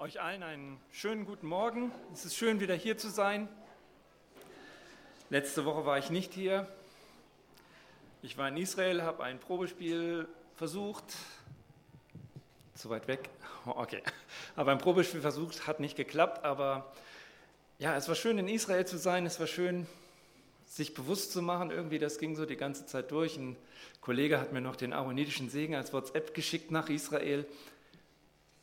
Euch 0.00 0.18
allen 0.18 0.42
einen 0.42 0.80
schönen 0.92 1.26
guten 1.26 1.46
Morgen. 1.46 1.92
Es 2.14 2.24
ist 2.24 2.34
schön, 2.34 2.58
wieder 2.58 2.74
hier 2.74 2.96
zu 2.96 3.10
sein. 3.10 3.50
Letzte 5.28 5.66
Woche 5.66 5.84
war 5.84 5.98
ich 5.98 6.08
nicht 6.08 6.32
hier. 6.32 6.66
Ich 8.22 8.38
war 8.38 8.48
in 8.48 8.56
Israel, 8.56 9.02
habe 9.02 9.22
ein 9.24 9.38
Probespiel 9.38 10.26
versucht. 10.56 11.04
Zu 12.74 12.88
weit 12.88 13.08
weg? 13.08 13.28
Okay. 13.66 14.02
Habe 14.56 14.70
ein 14.70 14.78
Probespiel 14.78 15.20
versucht, 15.20 15.66
hat 15.66 15.80
nicht 15.80 15.98
geklappt, 15.98 16.46
aber 16.46 16.90
ja, 17.78 17.94
es 17.94 18.08
war 18.08 18.14
schön 18.14 18.38
in 18.38 18.48
Israel 18.48 18.86
zu 18.86 18.96
sein. 18.96 19.26
Es 19.26 19.38
war 19.38 19.46
schön, 19.46 19.86
sich 20.66 20.94
bewusst 20.94 21.30
zu 21.30 21.42
machen. 21.42 21.70
Irgendwie, 21.70 21.98
das 21.98 22.16
ging 22.16 22.36
so 22.36 22.46
die 22.46 22.56
ganze 22.56 22.86
Zeit 22.86 23.10
durch. 23.10 23.36
Ein 23.36 23.54
Kollege 24.00 24.40
hat 24.40 24.54
mir 24.54 24.62
noch 24.62 24.76
den 24.76 24.94
aaronitischen 24.94 25.50
Segen 25.50 25.74
als 25.74 25.92
WhatsApp 25.92 26.32
geschickt 26.32 26.70
nach 26.70 26.88
Israel, 26.88 27.44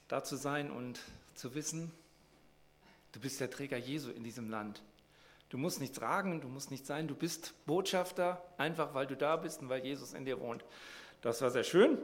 da 0.07 0.23
zu 0.23 0.35
sein 0.35 0.71
und 0.71 0.99
zu 1.37 1.55
wissen, 1.55 1.91
du 3.11 3.19
bist 3.19 3.39
der 3.39 3.49
Träger 3.49 3.77
Jesu 3.77 4.11
in 4.11 4.23
diesem 4.23 4.49
Land. 4.49 4.81
Du 5.49 5.57
musst 5.57 5.79
nichts 5.79 5.97
tragen, 5.97 6.41
du 6.41 6.47
musst 6.49 6.71
nichts 6.71 6.87
sein, 6.87 7.07
du 7.07 7.15
bist 7.15 7.53
Botschafter, 7.65 8.43
einfach 8.57 8.93
weil 8.93 9.07
du 9.07 9.15
da 9.15 9.37
bist 9.37 9.61
und 9.61 9.69
weil 9.69 9.85
Jesus 9.85 10.13
in 10.13 10.25
dir 10.25 10.39
wohnt. 10.41 10.65
Das 11.21 11.41
war 11.41 11.51
sehr 11.51 11.63
schön. 11.63 11.97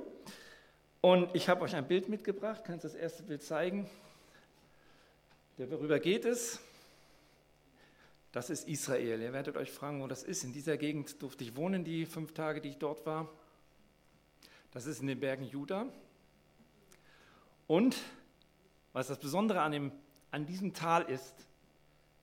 Und 1.02 1.36
ich 1.36 1.50
habe 1.50 1.62
euch 1.62 1.76
ein 1.76 1.88
Bild 1.88 2.08
mitgebracht, 2.08 2.64
kannst 2.66 2.86
das 2.86 2.96
erste 2.96 3.24
Bild 3.24 3.44
zeigen. 3.44 3.90
Worüber 5.58 6.00
geht 6.00 6.24
es? 6.24 6.60
Das 8.32 8.50
ist 8.50 8.68
Israel. 8.68 9.22
Ihr 9.22 9.34
werdet 9.34 9.58
euch 9.58 9.72
fragen, 9.72 10.02
wo 10.02 10.08
das 10.08 10.24
ist. 10.24 10.44
In 10.44 10.54
dieser 10.54 10.78
Gegend 10.78 11.22
durfte 11.22 11.44
ich 11.44 11.56
wohnen, 11.56 11.84
die 11.84 12.06
fünf 12.06 12.34
Tage, 12.34 12.62
die 12.62 12.70
ich 12.70 12.78
dort 12.78 13.06
war. 13.06 13.30
Das 14.72 14.86
ist 14.86 15.02
in 15.02 15.08
den 15.08 15.20
Bergen 15.20 15.44
Juda. 15.44 15.86
Und 17.68 17.98
was 18.94 19.08
das 19.08 19.20
Besondere 19.20 19.62
an, 19.62 19.72
dem, 19.72 19.92
an 20.32 20.46
diesem 20.46 20.74
Tal 20.74 21.04
ist, 21.04 21.48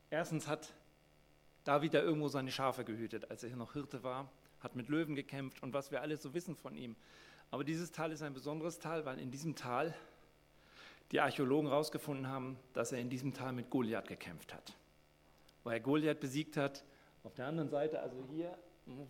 erstens 0.09 0.49
hat 0.49 0.73
David 1.65 1.95
da 1.95 2.01
irgendwo 2.01 2.29
seine 2.29 2.51
Schafe 2.51 2.85
gehütet, 2.85 3.31
als 3.31 3.43
er 3.43 3.51
hier 3.51 3.59
noch 3.59 3.75
Hirte 3.75 4.03
war, 4.03 4.31
hat 4.61 4.77
mit 4.77 4.89
Löwen 4.89 5.15
gekämpft 5.15 5.63
und 5.63 5.75
was 5.75 5.91
wir 5.91 6.01
alles 6.01 6.23
so 6.23 6.33
wissen 6.33 6.57
von 6.57 6.77
ihm. 6.77 6.97
Aber 7.51 7.65
dieses 7.65 7.91
Tal 7.91 8.13
ist 8.13 8.23
ein 8.23 8.33
besonderes 8.33 8.79
Tal, 8.79 9.05
weil 9.05 9.19
in 9.19 9.31
diesem 9.31 9.57
Tal 9.57 9.95
die 11.11 11.21
Archäologen 11.21 11.69
herausgefunden 11.69 12.29
haben, 12.29 12.57
dass 12.73 12.93
er 12.93 13.01
in 13.01 13.11
diesem 13.11 13.35
Tal 13.35 13.53
mit 13.53 13.69
Goliath 13.69 14.07
gekämpft 14.07 14.55
hat. 14.55 14.75
Wo 15.65 15.71
er 15.71 15.81
Goliath 15.81 16.21
besiegt 16.21 16.57
hat. 16.57 16.85
Auf 17.25 17.35
der 17.35 17.47
anderen 17.47 17.69
Seite, 17.69 18.01
also 18.01 18.25
hier, 18.31 18.57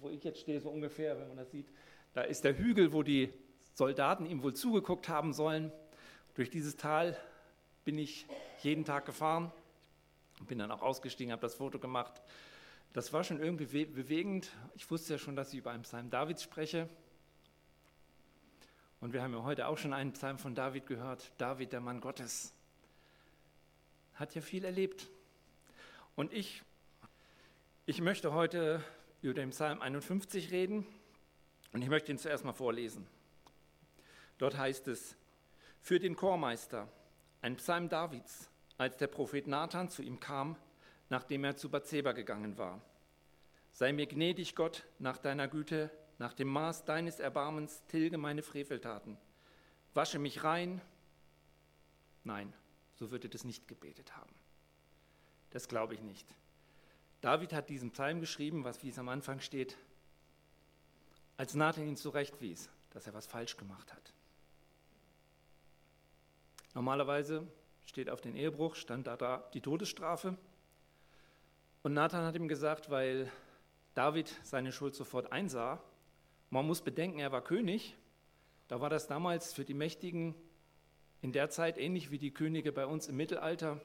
wo 0.00 0.08
ich 0.08 0.24
jetzt 0.24 0.40
stehe, 0.40 0.60
so 0.60 0.70
ungefähr, 0.70 1.18
wenn 1.20 1.28
man 1.28 1.36
das 1.36 1.50
sieht, 1.50 1.66
da 2.14 2.22
ist 2.22 2.42
der 2.44 2.56
Hügel, 2.56 2.92
wo 2.92 3.02
die 3.02 3.32
Soldaten 3.74 4.24
ihm 4.26 4.42
wohl 4.42 4.54
zugeguckt 4.54 5.08
haben 5.08 5.32
sollen. 5.32 5.70
Durch 6.34 6.50
dieses 6.50 6.76
Tal 6.76 7.16
bin 7.84 7.98
ich 7.98 8.26
jeden 8.62 8.84
Tag 8.84 9.06
gefahren, 9.06 9.52
bin 10.46 10.58
dann 10.58 10.70
auch 10.70 10.82
ausgestiegen, 10.82 11.32
habe 11.32 11.42
das 11.42 11.54
Foto 11.54 11.78
gemacht. 11.78 12.20
Das 12.92 13.12
war 13.12 13.24
schon 13.24 13.40
irgendwie 13.40 13.84
bewegend. 13.84 14.50
Ich 14.74 14.90
wusste 14.90 15.14
ja 15.14 15.18
schon, 15.18 15.36
dass 15.36 15.52
ich 15.52 15.58
über 15.58 15.70
einen 15.70 15.82
Psalm 15.82 16.10
Davids 16.10 16.42
spreche. 16.42 16.88
Und 19.00 19.12
wir 19.12 19.22
haben 19.22 19.32
ja 19.32 19.42
heute 19.42 19.66
auch 19.66 19.78
schon 19.78 19.92
einen 19.92 20.12
Psalm 20.12 20.38
von 20.38 20.54
David 20.54 20.86
gehört. 20.86 21.32
David, 21.38 21.72
der 21.72 21.80
Mann 21.80 22.00
Gottes, 22.00 22.52
hat 24.14 24.34
ja 24.34 24.42
viel 24.42 24.64
erlebt. 24.64 25.08
Und 26.16 26.32
ich, 26.32 26.62
ich 27.86 28.00
möchte 28.00 28.34
heute 28.34 28.84
über 29.22 29.34
den 29.34 29.50
Psalm 29.50 29.80
51 29.80 30.50
reden. 30.50 30.86
Und 31.72 31.82
ich 31.82 31.88
möchte 31.88 32.10
ihn 32.12 32.18
zuerst 32.18 32.44
mal 32.44 32.52
vorlesen. 32.52 33.06
Dort 34.38 34.56
heißt 34.58 34.88
es, 34.88 35.16
für 35.80 35.98
den 35.98 36.16
Chormeister, 36.16 36.88
ein 37.42 37.56
Psalm 37.56 37.88
Davids, 37.88 38.50
als 38.78 38.96
der 38.96 39.06
Prophet 39.06 39.46
Nathan 39.46 39.88
zu 39.88 40.02
ihm 40.02 40.20
kam, 40.20 40.56
nachdem 41.08 41.44
er 41.44 41.56
zu 41.56 41.70
Bathseba 41.70 42.12
gegangen 42.12 42.58
war. 42.58 42.80
Sei 43.72 43.92
mir 43.92 44.06
gnädig, 44.06 44.54
Gott, 44.54 44.86
nach 44.98 45.18
deiner 45.18 45.48
Güte, 45.48 45.90
nach 46.18 46.34
dem 46.34 46.48
Maß 46.48 46.84
deines 46.84 47.18
Erbarmens, 47.18 47.82
tilge 47.86 48.18
meine 48.18 48.42
Freveltaten. 48.42 49.16
Wasche 49.94 50.18
mich 50.18 50.44
rein. 50.44 50.80
Nein, 52.24 52.52
so 52.94 53.10
würde 53.10 53.28
das 53.28 53.44
nicht 53.44 53.66
gebetet 53.68 54.16
haben. 54.16 54.34
Das 55.50 55.66
glaube 55.68 55.94
ich 55.94 56.02
nicht. 56.02 56.26
David 57.20 57.52
hat 57.52 57.68
diesen 57.68 57.90
Psalm 57.90 58.20
geschrieben, 58.20 58.64
was 58.64 58.82
wie 58.82 58.90
es 58.90 58.98
am 58.98 59.08
Anfang 59.08 59.40
steht, 59.40 59.76
als 61.36 61.54
Nathan 61.54 61.88
ihn 61.88 61.96
zurechtwies, 61.96 62.68
dass 62.90 63.06
er 63.06 63.14
was 63.14 63.26
falsch 63.26 63.56
gemacht 63.56 63.92
hat. 63.92 64.12
Normalerweise 66.74 67.46
steht 67.84 68.10
auf 68.10 68.20
den 68.20 68.36
Ehebruch, 68.36 68.76
stand 68.76 69.06
da, 69.06 69.16
da 69.16 69.48
die 69.54 69.60
Todesstrafe. 69.60 70.36
Und 71.82 71.94
Nathan 71.94 72.24
hat 72.24 72.36
ihm 72.36 72.48
gesagt, 72.48 72.90
weil 72.90 73.30
David 73.94 74.34
seine 74.42 74.70
Schuld 74.70 74.94
sofort 74.94 75.32
einsah, 75.32 75.82
man 76.50 76.66
muss 76.66 76.82
bedenken, 76.82 77.18
er 77.18 77.32
war 77.32 77.42
König, 77.42 77.96
da 78.68 78.80
war 78.80 78.90
das 78.90 79.06
damals 79.06 79.52
für 79.52 79.64
die 79.64 79.74
Mächtigen 79.74 80.34
in 81.22 81.32
der 81.32 81.50
Zeit 81.50 81.78
ähnlich 81.78 82.10
wie 82.10 82.18
die 82.18 82.32
Könige 82.32 82.72
bei 82.72 82.86
uns 82.86 83.08
im 83.08 83.16
Mittelalter, 83.16 83.80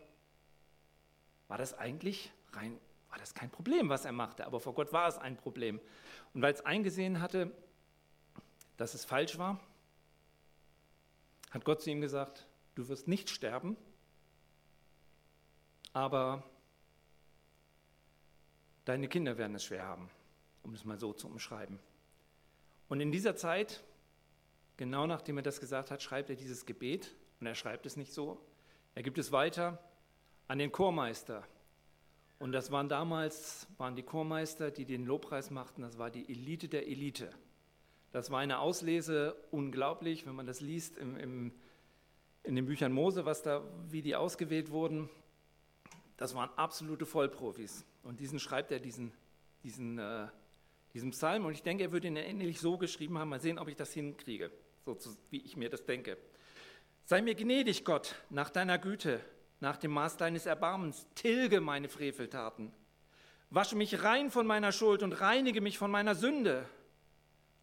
war 1.47 1.57
das 1.57 1.77
eigentlich 1.77 2.31
rein, 2.53 2.79
war 3.09 3.17
das 3.17 3.33
kein 3.33 3.49
Problem, 3.49 3.89
was 3.89 4.05
er 4.05 4.11
machte, 4.11 4.45
aber 4.45 4.59
vor 4.59 4.73
Gott 4.73 4.93
war 4.93 5.07
es 5.07 5.17
ein 5.17 5.37
Problem. 5.37 5.79
Und 6.33 6.41
weil 6.41 6.53
es 6.53 6.65
eingesehen 6.65 7.21
hatte, 7.21 7.51
dass 8.77 8.93
es 8.93 9.05
falsch 9.05 9.37
war, 9.37 9.59
hat 11.51 11.65
Gott 11.65 11.81
zu 11.81 11.89
ihm 11.89 12.01
gesagt, 12.01 12.45
du 12.75 12.87
wirst 12.87 13.07
nicht 13.07 13.29
sterben, 13.29 13.75
aber 15.93 16.43
deine 18.83 19.07
Kinder 19.07 19.37
werden 19.37 19.55
es 19.55 19.63
schwer 19.63 19.85
haben, 19.85 20.09
um 20.63 20.73
es 20.73 20.85
mal 20.85 20.99
so 20.99 21.13
zu 21.13 21.27
umschreiben. 21.27 21.79
Und 22.87 22.99
in 22.99 23.11
dieser 23.11 23.35
Zeit, 23.35 23.83
genau 24.77 25.07
nachdem 25.07 25.37
er 25.37 25.43
das 25.43 25.59
gesagt 25.59 25.89
hat, 25.89 26.03
schreibt 26.03 26.29
er 26.29 26.35
dieses 26.35 26.65
Gebet 26.65 27.15
und 27.39 27.47
er 27.47 27.55
schreibt 27.55 27.85
es 27.85 27.95
nicht 27.95 28.13
so. 28.13 28.39
Er 28.93 29.03
gibt 29.03 29.17
es 29.17 29.31
weiter 29.31 29.79
an 30.47 30.59
den 30.59 30.71
Chormeister. 30.71 31.47
Und 32.37 32.51
das 32.51 32.71
waren 32.71 32.89
damals, 32.89 33.67
waren 33.77 33.95
die 33.95 34.03
Chormeister, 34.03 34.69
die 34.69 34.85
den 34.85 35.05
Lobpreis 35.05 35.49
machten, 35.49 35.81
das 35.81 35.97
war 35.97 36.11
die 36.11 36.29
Elite 36.29 36.67
der 36.67 36.87
Elite. 36.87 37.33
Das 38.11 38.29
war 38.29 38.39
eine 38.39 38.59
Auslese 38.59 39.35
unglaublich, 39.51 40.25
wenn 40.25 40.35
man 40.35 40.45
das 40.45 40.61
liest 40.61 40.97
im, 40.97 41.17
im 41.17 41.53
in 42.45 42.55
den 42.55 42.65
Büchern 42.65 42.91
Mose, 42.91 43.25
was 43.25 43.41
da, 43.41 43.63
wie 43.89 44.01
die 44.01 44.15
ausgewählt 44.15 44.71
wurden, 44.71 45.09
das 46.17 46.35
waren 46.35 46.49
absolute 46.55 47.05
Vollprofis. 47.05 47.83
Und 48.03 48.19
diesen 48.19 48.39
schreibt 48.39 48.71
er, 48.71 48.79
diesen, 48.79 49.11
diesen, 49.63 49.97
äh, 49.99 50.27
diesen 50.93 51.11
Psalm. 51.11 51.45
Und 51.45 51.53
ich 51.53 51.63
denke, 51.63 51.83
er 51.83 51.91
würde 51.91 52.07
ihn 52.07 52.15
ähnlich 52.15 52.59
so 52.59 52.77
geschrieben 52.77 53.17
haben. 53.17 53.29
Mal 53.29 53.41
sehen, 53.41 53.59
ob 53.59 53.67
ich 53.67 53.75
das 53.75 53.91
hinkriege, 53.93 54.51
so 54.85 54.97
wie 55.29 55.41
ich 55.41 55.57
mir 55.57 55.69
das 55.69 55.85
denke. 55.85 56.17
Sei 57.03 57.21
mir 57.21 57.35
gnädig, 57.35 57.83
Gott, 57.83 58.15
nach 58.29 58.49
deiner 58.49 58.77
Güte, 58.77 59.19
nach 59.59 59.77
dem 59.77 59.91
Maß 59.91 60.17
deines 60.17 60.45
Erbarmens. 60.45 61.07
Tilge 61.15 61.61
meine 61.61 61.89
Freveltaten. 61.89 62.71
Wasche 63.49 63.75
mich 63.75 64.03
rein 64.03 64.31
von 64.31 64.47
meiner 64.47 64.71
Schuld 64.71 65.03
und 65.03 65.13
reinige 65.13 65.61
mich 65.61 65.77
von 65.77 65.91
meiner 65.91 66.15
Sünde. 66.15 66.65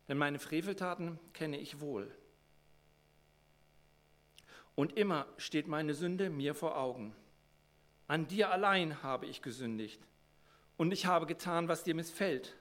Denn 0.09 0.19
meine 0.19 0.39
Freveltaten 0.39 1.19
kenne 1.33 1.59
ich 1.59 1.81
wohl 1.81 2.11
und 4.75 4.97
immer 4.97 5.27
steht 5.37 5.69
meine 5.69 5.95
Sünde 5.95 6.31
mir 6.31 6.55
vor 6.55 6.77
Augen. 6.79 7.15
An 8.09 8.27
dir 8.27 8.51
allein 8.51 9.03
habe 9.03 9.27
ich 9.27 9.43
gesündigt 9.43 10.01
und 10.77 10.93
ich 10.93 11.07
habe 11.07 11.27
getan, 11.27 11.69
was 11.69 11.85
dir 11.85 11.95
missfällt. 11.95 12.57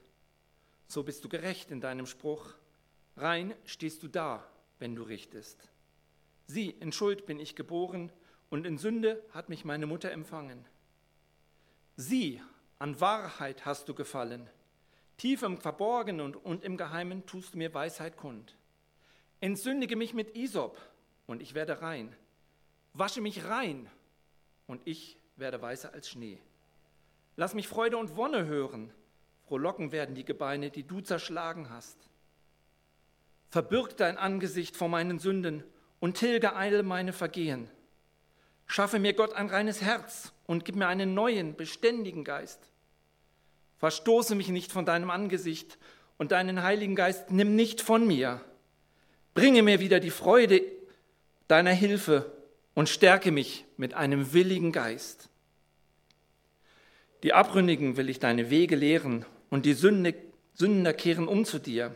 So 0.88 1.04
bist 1.04 1.24
du 1.24 1.30
gerecht 1.30 1.72
in 1.72 1.82
deinem 1.82 2.06
Spruch. 2.06 2.54
Rein 3.18 3.54
stehst 3.66 4.04
du 4.04 4.08
da, 4.08 4.46
wenn 4.80 4.96
du 4.96 5.04
richtest. 5.04 5.70
Sieh, 6.48 6.70
in 6.70 6.92
Schuld 6.92 7.26
bin 7.26 7.40
ich 7.40 7.56
geboren 7.56 8.12
und 8.50 8.66
in 8.66 8.78
Sünde 8.78 9.24
hat 9.32 9.50
mich 9.50 9.64
meine 9.64 9.86
Mutter 9.86 10.12
empfangen. 10.12 10.66
Sieh, 11.96 12.42
an 12.80 13.00
Wahrheit 13.00 13.66
hast 13.66 13.88
du 13.88 13.94
gefallen. 13.94 14.50
Tief 15.18 15.44
im 15.44 15.58
Verborgenen 15.58 16.36
und, 16.36 16.64
im 16.64 16.78
Geheimen 16.78 17.26
tust 17.26 17.54
du 17.54 17.58
mir 17.60 17.74
Weisheit 17.74 18.18
kund. 18.18 18.58
Entsündige 19.40 19.96
mich 19.96 20.14
mit 20.14 20.36
Isop 20.36 20.78
und 21.32 21.42
ich 21.42 21.54
werde 21.54 21.82
rein. 21.82 22.14
Wasche 22.94 23.22
mich 23.22 23.46
rein 23.46 23.90
und 24.68 24.82
ich 24.86 25.18
werde 25.38 25.62
weißer 25.62 25.94
als 25.94 26.10
Schnee. 26.10 26.38
Lass 27.38 27.54
mich 27.54 27.70
Freude 27.70 27.98
und 27.98 28.18
Wonne 28.18 28.46
hören. 28.46 28.94
Frohlocken 29.48 29.94
werden 29.94 30.14
die 30.14 30.26
Gebeine, 30.26 30.70
die 30.70 30.84
du 30.84 31.00
zerschlagen 31.00 31.70
hast. 31.70 31.98
Verbirg 33.50 33.96
dein 33.98 34.18
Angesicht 34.18 34.76
vor 34.76 34.90
meinen 34.90 35.20
Sünden 35.20 35.64
und 36.00 36.18
tilge 36.18 36.56
eile 36.56 36.84
meine 36.84 37.14
Vergehen. 37.14 37.70
Schaffe 38.66 39.00
mir 39.00 39.14
Gott 39.14 39.34
ein 39.34 39.50
reines 39.50 39.82
Herz 39.82 40.34
und 40.48 40.66
gib 40.66 40.76
mir 40.76 40.88
einen 40.88 41.14
neuen, 41.14 41.56
beständigen 41.56 42.24
Geist. 42.24 42.60
Verstoße 43.78 44.36
mich 44.36 44.50
nicht 44.50 44.72
von 44.72 44.86
deinem 44.86 45.10
Angesicht 45.10 45.78
und 46.18 46.34
deinen 46.34 46.62
Heiligen 46.62 46.96
Geist 46.96 47.32
nimm 47.32 47.56
nicht 47.56 47.82
von 47.82 48.06
mir. 48.06 48.42
Bringe 49.34 49.64
mir 49.64 49.80
wieder 49.80 50.00
die 50.02 50.12
Freude 50.12 50.81
deiner 51.52 51.72
Hilfe 51.72 52.32
und 52.74 52.88
stärke 52.88 53.32
mich 53.32 53.66
mit 53.76 53.94
einem 53.94 54.34
willigen 54.34 54.72
Geist. 54.72 55.30
Die 57.24 57.34
Abründigen 57.34 57.98
will 57.98 58.10
ich 58.10 58.20
deine 58.20 58.50
Wege 58.50 58.76
lehren 58.76 59.26
und 59.50 59.66
die 59.66 59.74
Sünder 59.74 60.94
kehren 60.94 61.28
um 61.28 61.44
zu 61.44 61.60
dir. 61.60 61.96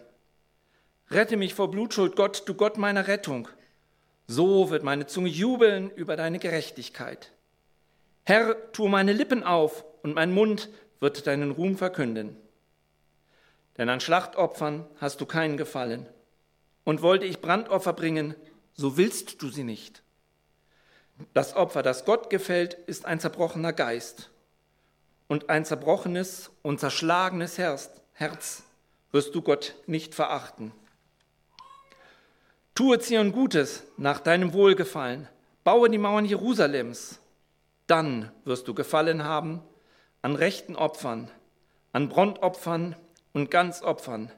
Rette 1.09 1.37
mich 1.37 1.53
vor 1.53 1.71
Blutschuld, 1.71 2.15
Gott, 2.15 2.43
du 2.47 2.53
Gott 2.53 2.77
meiner 2.77 3.07
Rettung. 3.07 3.47
So 4.27 4.69
wird 4.69 4.83
meine 4.83 5.05
Zunge 5.07 5.29
jubeln 5.29 5.89
über 5.91 6.17
deine 6.17 6.39
Gerechtigkeit. 6.39 7.31
Herr, 8.23 8.71
tu 8.73 8.87
meine 8.87 9.13
Lippen 9.13 9.43
auf 9.43 9.85
und 10.03 10.15
mein 10.15 10.33
Mund 10.33 10.69
wird 10.99 11.27
deinen 11.27 11.51
Ruhm 11.51 11.77
verkünden. 11.77 12.35
Denn 13.77 13.87
an 13.89 13.99
Schlachtopfern 13.99 14.85
hast 14.97 15.21
du 15.21 15.25
keinen 15.25 15.57
Gefallen. 15.57 16.07
Und 16.83 17.01
wollte 17.01 17.25
ich 17.25 17.39
Brandopfer 17.39 17.93
bringen, 17.93 18.35
so 18.75 18.97
willst 18.97 19.41
du 19.41 19.49
sie 19.49 19.63
nicht. 19.63 20.03
Das 21.33 21.55
Opfer, 21.55 21.81
das 21.81 22.05
Gott 22.05 22.29
gefällt, 22.29 22.73
ist 22.73 23.05
ein 23.05 23.19
zerbrochener 23.19 23.73
Geist. 23.73 24.29
Und 25.27 25.49
ein 25.49 25.65
zerbrochenes 25.65 26.51
und 26.61 26.79
zerschlagenes 26.79 27.57
Herz 27.57 28.63
wirst 29.11 29.33
du 29.33 29.41
Gott 29.41 29.75
nicht 29.87 30.13
verachten. 30.13 30.71
Tue 32.75 32.99
Zion 32.99 33.31
Gutes 33.31 33.83
nach 33.97 34.19
deinem 34.19 34.51
Wohlgefallen, 34.53 35.29
baue 35.63 35.89
die 35.89 35.97
Mauern 35.97 36.25
Jerusalems, 36.25 37.19
dann 37.87 38.31
wirst 38.43 38.67
du 38.67 38.73
Gefallen 38.73 39.23
haben 39.23 39.61
an 40.21 40.35
rechten 40.35 40.75
Opfern, 40.75 41.31
an 41.93 42.09
Brandopfern 42.09 42.95
und 43.31 43.49
Ganzopfern. 43.49 44.31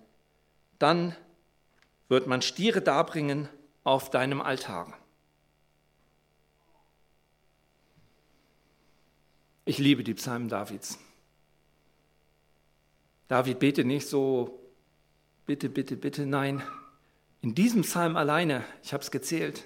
Dann 0.80 1.16
wird 2.10 2.28
man 2.28 2.42
Stiere 2.42 2.82
darbringen 2.82 3.50
auf 3.88 4.10
deinem 4.10 4.42
Altar. 4.42 4.94
Ich 9.64 9.78
liebe 9.78 10.04
die 10.04 10.14
Psalmen 10.14 10.50
Davids. 10.50 11.00
David 13.30 13.60
bete 13.60 13.86
nicht 13.86 14.06
so, 14.06 14.60
bitte, 15.46 15.70
bitte, 15.70 15.96
bitte, 15.96 16.26
nein. 16.26 16.62
In 17.40 17.56
diesem 17.56 17.84
Psalm 17.84 18.18
alleine, 18.18 18.66
ich 18.84 18.92
habe 18.92 19.04
es 19.04 19.10
gezählt, 19.10 19.64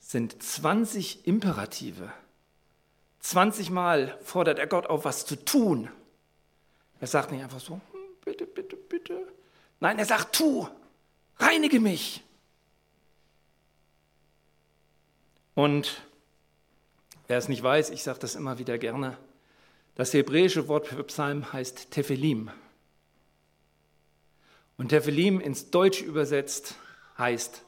sind 0.00 0.42
20 0.42 1.28
Imperative. 1.28 2.12
20 3.20 3.70
Mal 3.70 4.18
fordert 4.20 4.58
er 4.58 4.66
Gott 4.66 4.86
auf, 4.88 5.04
was 5.04 5.26
zu 5.26 5.36
tun. 5.36 5.88
Er 6.98 7.06
sagt 7.06 7.30
nicht 7.30 7.44
einfach 7.44 7.60
so, 7.60 7.74
hm, 7.74 7.80
bitte, 8.24 8.46
bitte, 8.46 8.74
bitte. 8.74 9.32
Nein, 9.78 9.96
er 10.00 10.06
sagt, 10.06 10.34
tu, 10.34 10.66
reinige 11.38 11.78
mich. 11.78 12.25
Und 15.56 16.02
wer 17.28 17.38
es 17.38 17.48
nicht 17.48 17.62
weiß, 17.62 17.88
ich 17.88 18.02
sage 18.02 18.18
das 18.18 18.34
immer 18.34 18.58
wieder 18.58 18.76
gerne, 18.76 19.16
das 19.94 20.12
hebräische 20.12 20.68
Wort 20.68 20.86
für 20.86 21.02
Psalm 21.04 21.50
heißt 21.50 21.90
Tephelim. 21.90 22.50
Und 24.76 24.90
Tephelim 24.90 25.40
ins 25.40 25.70
Deutsche 25.70 26.04
übersetzt 26.04 26.74
heißt 27.16 27.64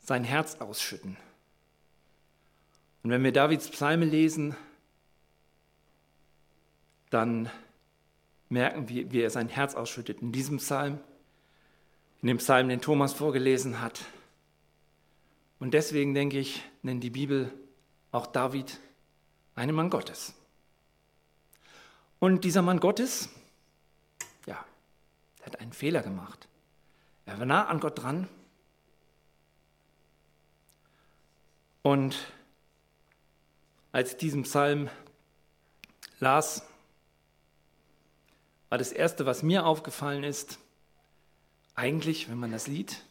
sein 0.00 0.22
Herz 0.22 0.56
ausschütten. 0.60 1.16
Und 3.02 3.10
wenn 3.10 3.24
wir 3.24 3.32
Davids 3.32 3.70
Psalme 3.70 4.04
lesen, 4.04 4.54
dann 7.08 7.50
merken 8.50 8.90
wir, 8.90 9.10
wie 9.10 9.22
er 9.22 9.30
sein 9.30 9.48
Herz 9.48 9.74
ausschüttet. 9.74 10.20
In 10.20 10.30
diesem 10.30 10.58
Psalm, 10.58 11.00
in 12.20 12.28
dem 12.28 12.36
Psalm, 12.36 12.68
den 12.68 12.82
Thomas 12.82 13.14
vorgelesen 13.14 13.80
hat. 13.80 14.04
Und 15.62 15.74
deswegen 15.74 16.12
denke 16.12 16.40
ich, 16.40 16.60
nennt 16.82 17.04
die 17.04 17.10
Bibel 17.10 17.56
auch 18.10 18.26
David 18.26 18.80
einen 19.54 19.76
Mann 19.76 19.90
Gottes. 19.90 20.34
Und 22.18 22.42
dieser 22.42 22.62
Mann 22.62 22.80
Gottes, 22.80 23.28
ja, 24.44 24.66
hat 25.44 25.60
einen 25.60 25.72
Fehler 25.72 26.02
gemacht. 26.02 26.48
Er 27.26 27.38
war 27.38 27.46
nah 27.46 27.68
an 27.68 27.78
Gott 27.78 28.02
dran. 28.02 28.26
Und 31.82 32.16
als 33.92 34.10
ich 34.10 34.16
diesen 34.16 34.42
Psalm 34.42 34.90
las, 36.18 36.66
war 38.68 38.78
das 38.78 38.90
Erste, 38.90 39.26
was 39.26 39.44
mir 39.44 39.64
aufgefallen 39.64 40.24
ist, 40.24 40.58
eigentlich, 41.76 42.28
wenn 42.28 42.40
man 42.40 42.50
das 42.50 42.64
sieht, 42.64 43.04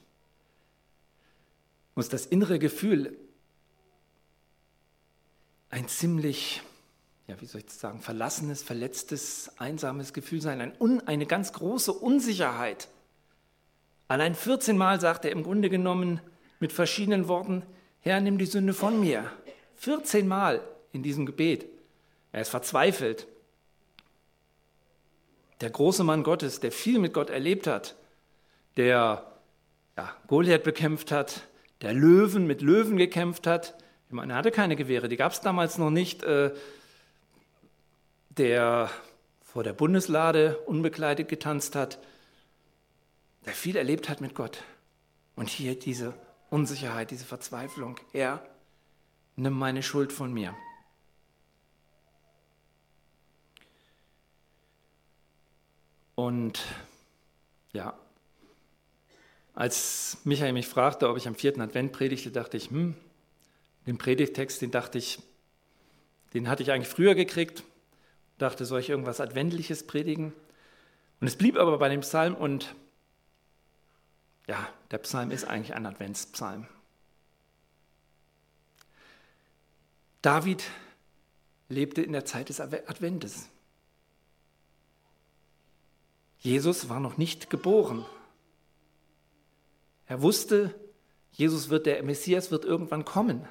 muss 1.96 2.10
das 2.10 2.26
innere 2.26 2.60
Gefühl 2.60 3.18
ein 5.72 5.88
ziemlich, 5.88 6.62
ja, 7.28 7.40
wie 7.40 7.46
soll 7.46 7.60
ich 7.60 7.68
das 7.68 7.80
sagen, 7.80 8.02
verlassenes, 8.02 8.62
verletztes, 8.62 9.52
einsames 9.58 10.14
Gefühl 10.14 10.42
sein, 10.42 10.62
ein, 10.62 11.08
eine 11.08 11.26
ganz 11.26 11.54
große 11.54 11.94
Unsicherheit. 11.94 12.90
Allein 14.10 14.36
14 14.36 14.78
Mal 14.78 15.00
sagt 15.00 15.24
er 15.24 15.32
im 15.32 15.44
Grunde 15.44 15.70
genommen 15.70 16.20
mit 16.60 16.74
verschiedenen 16.74 17.28
Worten, 17.30 17.64
Herr, 18.02 18.20
nimm 18.20 18.38
die 18.38 18.46
Sünde 18.46 18.74
von 18.74 19.00
mir. 19.00 19.32
14 19.76 20.28
Mal 20.28 20.62
in 20.92 21.04
diesem 21.04 21.26
Gebet. 21.26 21.66
Er 22.32 22.42
ist 22.42 22.50
verzweifelt. 22.50 23.28
Der 25.62 25.70
große 25.70 26.04
Mann 26.04 26.24
Gottes, 26.24 26.60
der 26.60 26.72
viel 26.72 27.00
mit 27.00 27.14
Gott 27.14 27.30
erlebt 27.30 27.68
hat, 27.68 27.96
der 28.76 29.32
ja, 29.96 30.16
Goliath 30.28 30.64
bekämpft 30.64 31.12
hat, 31.12 31.48
der 31.82 31.94
Löwen 31.94 32.48
mit 32.48 32.62
Löwen 32.62 32.98
gekämpft 32.98 33.48
hat, 33.48 33.76
ich 34.08 34.14
meine, 34.14 34.34
er 34.34 34.40
hatte 34.40 34.52
keine 34.52 34.76
Gewehre, 34.76 35.08
die 35.08 35.18
gab 35.18 35.32
es 35.32 35.42
damals 35.42 35.78
noch 35.78 35.90
nicht. 35.90 36.24
Äh, 36.24 36.52
der 38.38 38.90
vor 39.42 39.64
der 39.64 39.74
Bundeslade 39.74 40.58
unbekleidet 40.66 41.28
getanzt 41.28 41.76
hat, 41.76 42.00
der 43.46 43.54
viel 43.54 43.76
erlebt 43.76 44.10
hat 44.10 44.22
mit 44.22 44.36
Gott. 44.36 44.64
Und 45.36 45.50
hier 45.50 45.78
diese 45.78 46.14
Unsicherheit, 46.50 47.12
diese 47.12 47.26
Verzweiflung. 47.26 48.00
Er 48.14 48.46
nimm 49.36 49.54
meine 49.54 49.84
Schuld 49.84 50.14
von 50.14 50.34
mir. 50.34 50.56
Und 56.16 56.64
ja, 57.74 57.98
als 59.54 60.18
Michael 60.24 60.54
mich 60.54 60.68
fragte, 60.68 61.10
ob 61.10 61.18
ich 61.18 61.28
am 61.28 61.36
vierten 61.36 61.62
Advent 61.62 61.92
predigte, 61.92 62.32
dachte 62.32 62.58
ich, 62.58 62.70
hm, 62.70 62.96
den 63.86 63.98
Predigtext, 63.98 64.62
den 64.62 64.72
dachte 64.72 64.98
ich, 64.98 65.20
den 66.34 66.48
hatte 66.48 66.64
ich 66.64 66.72
eigentlich 66.72 66.88
früher 66.88 67.16
gekriegt, 67.16 67.64
dachte, 68.38 68.66
soll 68.66 68.80
ich 68.80 68.90
irgendwas 68.90 69.20
Adventliches 69.20 69.86
predigen? 69.86 70.34
Und 71.20 71.28
es 71.28 71.36
blieb 71.36 71.58
aber 71.58 71.78
bei 71.78 71.90
dem 71.90 72.02
Psalm 72.02 72.36
und 72.36 72.74
ja, 74.48 74.68
der 74.90 74.98
Psalm 75.00 75.32
ist 75.32 75.46
eigentlich 75.46 75.76
ein 75.76 75.86
Adventspsalm. 75.86 76.68
David 80.22 80.64
lebte 81.70 82.02
in 82.02 82.14
der 82.14 82.26
Zeit 82.26 82.50
des 82.50 82.60
Adventes. 82.60 83.48
Jesus 86.40 86.90
war 86.90 87.00
noch 87.00 87.18
nicht 87.18 87.50
geboren. 87.50 88.06
Er 90.12 90.22
wusste, 90.22 90.76
Jesus 91.32 91.70
wird, 91.70 91.86
der 91.86 92.04
Messias 92.04 92.52
wird 92.52 92.66
irgendwann 92.66 93.06
kommen 93.06 93.48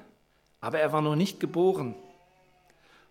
aber 0.61 0.79
er 0.79 0.93
war 0.93 1.01
noch 1.01 1.15
nicht 1.15 1.39
geboren. 1.39 1.95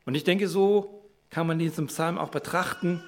Und 0.06 0.14
ich 0.14 0.24
denke, 0.24 0.48
so 0.48 1.04
kann 1.28 1.46
man 1.46 1.58
diesen 1.58 1.88
Psalm 1.88 2.16
auch 2.16 2.30
betrachten. 2.30 3.04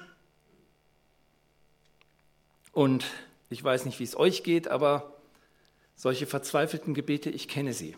Und 2.73 3.05
ich 3.49 3.63
weiß 3.63 3.85
nicht, 3.85 3.99
wie 3.99 4.03
es 4.03 4.17
euch 4.17 4.43
geht, 4.43 4.67
aber 4.67 5.15
solche 5.95 6.27
verzweifelten 6.27 6.93
Gebete, 6.93 7.29
ich 7.29 7.47
kenne 7.47 7.73
sie. 7.73 7.95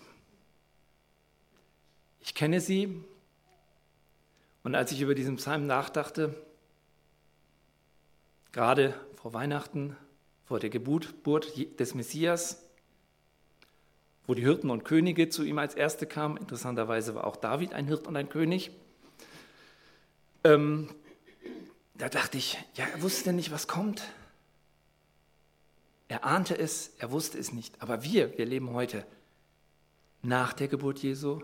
Ich 2.22 2.36
kenne 2.36 2.62
sie. 2.62 3.04
Und 4.64 4.76
als 4.76 4.92
ich 4.92 5.02
über 5.02 5.16
diesen 5.16 5.38
Psalm 5.38 5.66
nachdachte, 5.66 6.36
gerade 8.52 8.94
vor 9.16 9.34
Weihnachten, 9.34 9.98
vor 10.46 10.60
der 10.60 10.70
Geburt 10.70 11.14
des 11.80 11.96
Messias, 11.96 12.64
wo 14.28 14.34
die 14.34 14.44
Hirten 14.44 14.70
und 14.70 14.86
Könige 14.86 15.30
zu 15.30 15.44
ihm 15.44 15.60
als 15.60 15.76
Erste 15.76 16.06
kamen. 16.06 16.38
Interessanterweise 16.38 17.16
war 17.16 17.26
auch 17.26 17.36
David 17.36 17.74
ein 17.74 17.88
Hirt 17.88 18.08
und 18.08 18.16
ein 18.16 18.30
König. 18.30 18.72
Ähm, 20.44 20.90
da 21.96 22.10
dachte 22.10 22.38
ich, 22.38 22.58
ja, 22.76 22.86
er 22.86 23.02
wusste 23.02 23.34
nicht, 23.34 23.52
was 23.52 23.68
kommt. 23.68 24.04
Er 26.08 26.24
ahnte 26.24 26.58
es, 26.58 26.94
er 27.00 27.12
wusste 27.12 27.38
es 27.38 27.52
nicht. 27.52 27.82
Aber 27.82 28.04
wir, 28.04 28.38
wir 28.38 28.46
leben 28.46 28.72
heute 28.74 29.06
nach 30.22 30.54
der 30.54 30.68
Geburt 30.68 31.00
Jesu. 31.00 31.42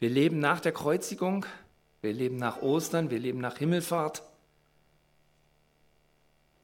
Wir 0.00 0.10
leben 0.10 0.40
nach 0.40 0.60
der 0.60 0.72
Kreuzigung. 0.72 1.46
Wir 2.00 2.12
leben 2.12 2.36
nach 2.36 2.60
Ostern. 2.60 3.10
Wir 3.10 3.20
leben 3.20 3.40
nach 3.40 3.58
Himmelfahrt. 3.58 4.24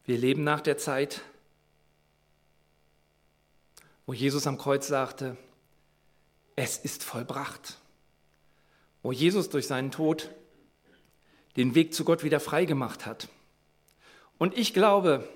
Wir 0.09 0.17
leben 0.17 0.43
nach 0.43 0.62
der 0.62 0.79
Zeit 0.79 1.21
wo 4.09 4.15
Jesus 4.15 4.47
am 4.47 4.57
Kreuz 4.57 4.88
sagte, 4.88 5.37
es 6.57 6.79
ist 6.79 7.05
vollbracht. 7.05 7.77
Wo 9.03 9.12
Jesus 9.12 9.50
durch 9.50 9.67
seinen 9.67 9.91
Tod 9.91 10.31
den 11.59 11.75
Weg 11.75 11.93
zu 11.93 12.07
Gott 12.07 12.25
wieder 12.25 12.41
freigemacht 12.41 13.05
hat. 13.05 13.29
Und 14.38 14.57
ich 14.57 14.73
glaube, 14.73 15.29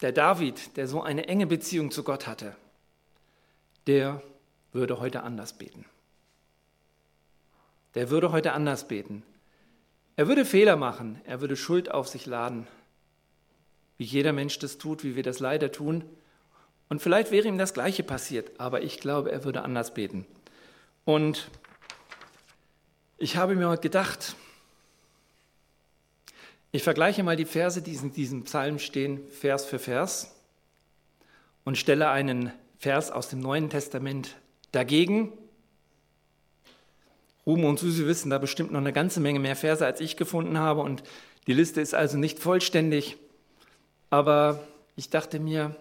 der 0.00 0.12
David, 0.12 0.78
der 0.78 0.88
so 0.88 1.02
eine 1.02 1.28
enge 1.28 1.46
Beziehung 1.46 1.90
zu 1.90 2.02
Gott 2.02 2.26
hatte, 2.26 2.56
der 3.86 4.22
würde 4.72 5.00
heute 5.00 5.22
anders 5.22 5.52
beten. 5.52 5.84
Der 7.94 8.08
würde 8.08 8.32
heute 8.32 8.54
anders 8.54 8.88
beten. 8.88 9.22
Er 10.16 10.28
würde 10.28 10.46
Fehler 10.46 10.76
machen, 10.76 11.20
er 11.26 11.42
würde 11.42 11.58
Schuld 11.58 11.90
auf 11.90 12.08
sich 12.08 12.24
laden, 12.24 12.66
wie 13.98 14.04
jeder 14.04 14.32
Mensch 14.32 14.58
das 14.58 14.78
tut, 14.78 15.04
wie 15.04 15.16
wir 15.16 15.22
das 15.22 15.40
leider 15.40 15.70
tun. 15.70 16.04
Und 16.88 17.02
vielleicht 17.02 17.30
wäre 17.30 17.46
ihm 17.46 17.58
das 17.58 17.74
Gleiche 17.74 18.02
passiert, 18.02 18.58
aber 18.58 18.82
ich 18.82 18.98
glaube, 18.98 19.30
er 19.30 19.44
würde 19.44 19.62
anders 19.62 19.92
beten. 19.92 20.24
Und 21.04 21.50
ich 23.18 23.36
habe 23.36 23.56
mir 23.56 23.68
heute 23.68 23.82
gedacht, 23.82 24.36
ich 26.70 26.82
vergleiche 26.82 27.22
mal 27.22 27.36
die 27.36 27.44
Verse, 27.44 27.82
die 27.82 27.94
in 27.94 28.12
diesem 28.12 28.44
Psalm 28.44 28.78
stehen, 28.78 29.26
Vers 29.28 29.64
für 29.64 29.78
Vers 29.78 30.34
und 31.64 31.76
stelle 31.76 32.10
einen 32.10 32.52
Vers 32.78 33.10
aus 33.10 33.28
dem 33.28 33.40
Neuen 33.40 33.70
Testament 33.70 34.36
dagegen. 34.70 35.32
Ruhm 37.46 37.64
und 37.64 37.78
Susi 37.78 38.06
wissen 38.06 38.30
da 38.30 38.38
bestimmt 38.38 38.70
noch 38.70 38.80
eine 38.80 38.92
ganze 38.92 39.20
Menge 39.20 39.40
mehr 39.40 39.56
Verse, 39.56 39.84
als 39.84 40.00
ich 40.00 40.16
gefunden 40.16 40.58
habe 40.58 40.82
und 40.82 41.02
die 41.46 41.54
Liste 41.54 41.80
ist 41.80 41.94
also 41.94 42.18
nicht 42.18 42.38
vollständig. 42.38 43.16
Aber 44.10 44.66
ich 44.96 45.10
dachte 45.10 45.38
mir, 45.38 45.76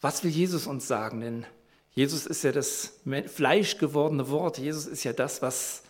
was 0.00 0.22
will 0.24 0.30
Jesus 0.30 0.66
uns 0.66 0.86
sagen? 0.86 1.20
Denn 1.20 1.46
Jesus 1.92 2.26
ist 2.26 2.44
ja 2.44 2.52
das 2.52 3.00
fleischgewordene 3.26 4.28
Wort. 4.30 4.58
Jesus 4.58 4.86
ist 4.86 5.04
ja 5.04 5.12
das, 5.12 5.42
was 5.42 5.82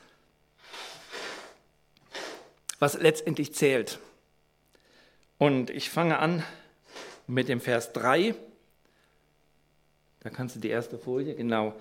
was 2.78 2.95
letztendlich 2.95 3.54
zählt. 3.54 3.99
Und 5.37 5.71
ich 5.71 5.90
fange 5.90 6.18
an 6.18 6.42
mit 7.26 7.49
dem 7.49 7.61
Vers 7.61 7.92
3. 7.92 8.35
Da 10.21 10.30
kannst 10.30 10.57
du 10.57 10.61
die 10.61 10.68
erste 10.68 10.99
Folie, 10.99 11.35
genau. 11.35 11.75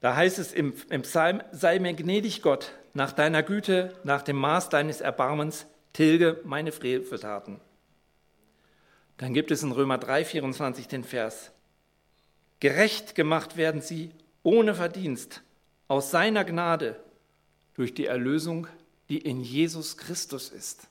Da 0.00 0.14
heißt 0.16 0.38
es 0.38 0.52
im, 0.52 0.74
im 0.90 1.02
Psalm, 1.02 1.42
sei 1.52 1.78
mir 1.78 1.94
gnädig 1.94 2.42
Gott, 2.42 2.72
nach 2.94 3.12
deiner 3.12 3.42
Güte, 3.42 3.94
nach 4.04 4.22
dem 4.22 4.36
Maß 4.36 4.68
deines 4.68 5.00
Erbarmens, 5.00 5.66
tilge 5.96 6.42
meine 6.44 6.72
Freveltaten. 6.72 7.58
Dann 9.16 9.32
gibt 9.32 9.50
es 9.50 9.62
in 9.62 9.72
Römer 9.72 9.96
3, 9.96 10.26
24 10.26 10.88
den 10.88 11.04
Vers, 11.04 11.52
gerecht 12.60 13.14
gemacht 13.14 13.56
werden 13.56 13.80
sie 13.80 14.10
ohne 14.42 14.74
Verdienst, 14.74 15.42
aus 15.88 16.10
seiner 16.10 16.44
Gnade, 16.44 17.00
durch 17.74 17.94
die 17.94 18.06
Erlösung 18.06 18.66
die 19.08 19.18
in 19.18 19.40
Jesus 19.40 19.96
Christus 19.96 20.50
ist. 20.50 20.88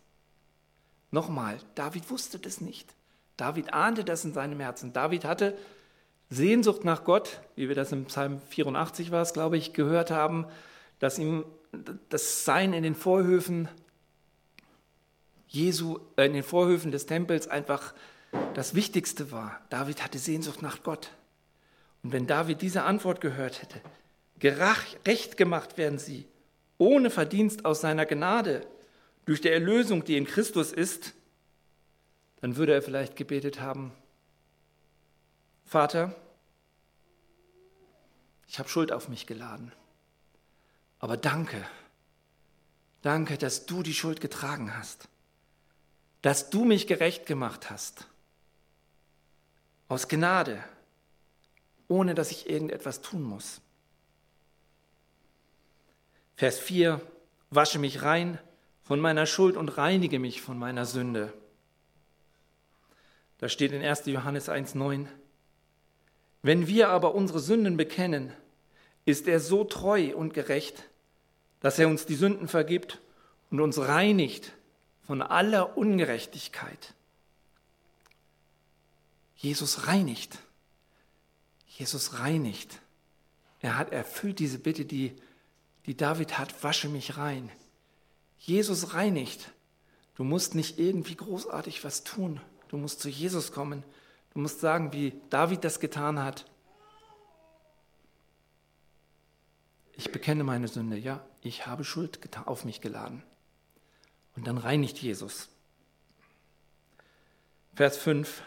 Nochmal, 1.12 1.58
David 1.76 2.10
wusste 2.10 2.40
das 2.40 2.62
nicht. 2.62 2.96
David 3.38 3.74
ahnte 3.74 4.06
das 4.06 4.26
in 4.26 4.34
seinem 4.34 4.60
Herzen. 4.60 4.94
David 4.94 5.26
hatte 5.26 5.56
Sehnsucht 6.30 6.84
nach 6.84 7.04
Gott, 7.04 7.42
wie 7.56 7.68
wir 7.68 7.76
das 7.76 7.92
im 7.92 8.06
Psalm 8.06 8.42
84 8.50 9.12
war, 9.12 9.26
glaube 9.26 9.58
ich, 9.58 9.74
gehört 9.74 10.10
haben, 10.10 10.46
dass 11.00 11.20
ihm 11.20 11.46
das 12.10 12.46
Sein 12.46 12.74
in 12.74 12.84
den 12.84 12.96
Vorhöfen 12.96 13.68
Jesu, 15.56 16.00
äh, 16.18 16.26
in 16.26 16.34
den 16.34 16.44
Vorhöfen 16.44 16.92
des 16.92 17.06
Tempels 17.06 17.48
einfach 17.48 17.94
das 18.54 18.76
Wichtigste 18.76 19.32
war. 19.32 19.60
David 19.70 20.04
hatte 20.04 20.20
Sehnsucht 20.20 20.62
nach 20.62 20.84
Gott. 20.84 21.12
Und 22.04 22.12
wenn 22.12 22.28
David 22.28 22.62
diese 22.62 22.84
Antwort 22.84 23.22
gehört 23.22 23.62
hätte, 23.62 23.82
gerecht 24.38 25.38
gemacht 25.38 25.78
werden 25.78 25.98
sie, 25.98 26.28
ohne 26.78 27.10
Verdienst 27.10 27.66
aus 27.66 27.82
seiner 27.82 28.06
Gnade, 28.06 28.68
durch 29.26 29.42
die 29.42 29.50
Erlösung, 29.50 30.04
die 30.04 30.18
in 30.18 30.26
Christus 30.26 30.72
ist, 30.72 31.14
dann 32.42 32.58
würde 32.58 32.74
er 32.74 32.82
vielleicht 32.82 33.16
gebetet 33.16 33.60
haben, 33.60 33.92
Vater, 35.64 36.14
ich 38.48 38.60
habe 38.60 38.70
Schuld 38.70 38.92
auf 38.92 39.10
mich 39.10 39.26
geladen, 39.26 39.72
aber 41.00 41.18
danke, 41.18 41.66
danke, 43.02 43.38
dass 43.40 43.66
du 43.66 43.82
die 43.82 43.96
Schuld 43.96 44.22
getragen 44.22 44.78
hast, 44.78 45.10
dass 46.26 46.50
du 46.50 46.66
mich 46.66 46.88
gerecht 46.88 47.28
gemacht 47.28 47.70
hast, 47.70 48.08
aus 49.88 50.08
Gnade, 50.08 50.64
ohne 51.88 52.16
dass 52.16 52.32
ich 52.32 52.50
irgendetwas 52.50 53.04
tun 53.04 53.22
muss. 53.22 53.62
Vers 56.36 56.58
4, 56.58 57.00
wasche 57.52 57.78
mich 57.78 58.02
rein 58.02 58.40
von 58.82 59.00
meiner 59.00 59.28
Schuld 59.28 59.56
und 59.56 59.78
reinige 59.78 60.18
mich 60.18 60.42
von 60.42 60.58
meiner 60.58 60.88
Sünde. 60.88 61.32
Da 63.38 63.48
steht 63.48 63.72
in 63.72 63.84
1. 63.84 64.08
Johannes 64.08 64.50
1.9, 64.50 65.06
wenn 66.42 66.66
wir 66.66 66.90
aber 66.90 67.14
unsere 67.14 67.40
Sünden 67.40 67.78
bekennen, 67.78 68.34
ist 69.06 69.28
er 69.28 69.40
so 69.40 69.64
treu 69.64 70.16
und 70.16 70.34
gerecht, 70.34 70.90
dass 71.60 71.78
er 71.78 71.88
uns 71.88 72.08
die 72.08 72.16
Sünden 72.16 72.48
vergibt 72.48 73.00
und 73.52 73.62
uns 73.62 73.78
reinigt 73.78 74.54
von 75.06 75.22
aller 75.22 75.78
Ungerechtigkeit. 75.78 76.94
Jesus 79.36 79.88
reinigt. 79.88 80.40
Jesus 81.68 82.20
reinigt. 82.20 82.80
Er 83.60 83.78
hat 83.78 83.92
erfüllt 83.92 84.40
diese 84.40 84.60
Bitte, 84.60 84.86
die 84.86 85.16
die 85.86 85.96
David 85.96 86.38
hat, 86.38 86.64
wasche 86.64 86.90
mich 86.90 87.18
rein. 87.18 87.52
Jesus 88.40 88.94
reinigt. 88.94 89.52
Du 90.16 90.24
musst 90.24 90.56
nicht 90.56 90.80
irgendwie 90.80 91.16
großartig 91.16 91.84
was 91.84 92.04
tun. 92.04 92.40
Du 92.70 92.78
musst 92.78 93.02
zu 93.02 93.10
Jesus 93.10 93.52
kommen. 93.52 93.84
Du 94.34 94.40
musst 94.40 94.60
sagen, 94.60 94.94
wie 94.94 95.14
David 95.30 95.64
das 95.64 95.80
getan 95.80 96.20
hat. 96.20 96.46
Ich 99.94 100.12
bekenne 100.12 100.44
meine 100.44 100.68
Sünde. 100.68 100.98
Ja, 100.98 101.26
ich 101.42 101.68
habe 101.68 101.84
Schuld 101.84 102.20
auf 102.46 102.66
mich 102.66 102.82
geladen. 102.82 103.24
Und 104.36 104.48
dann 104.48 104.58
reinigt 104.58 104.98
Jesus. 104.98 105.50
Vers 107.74 107.98
5. 107.98 108.44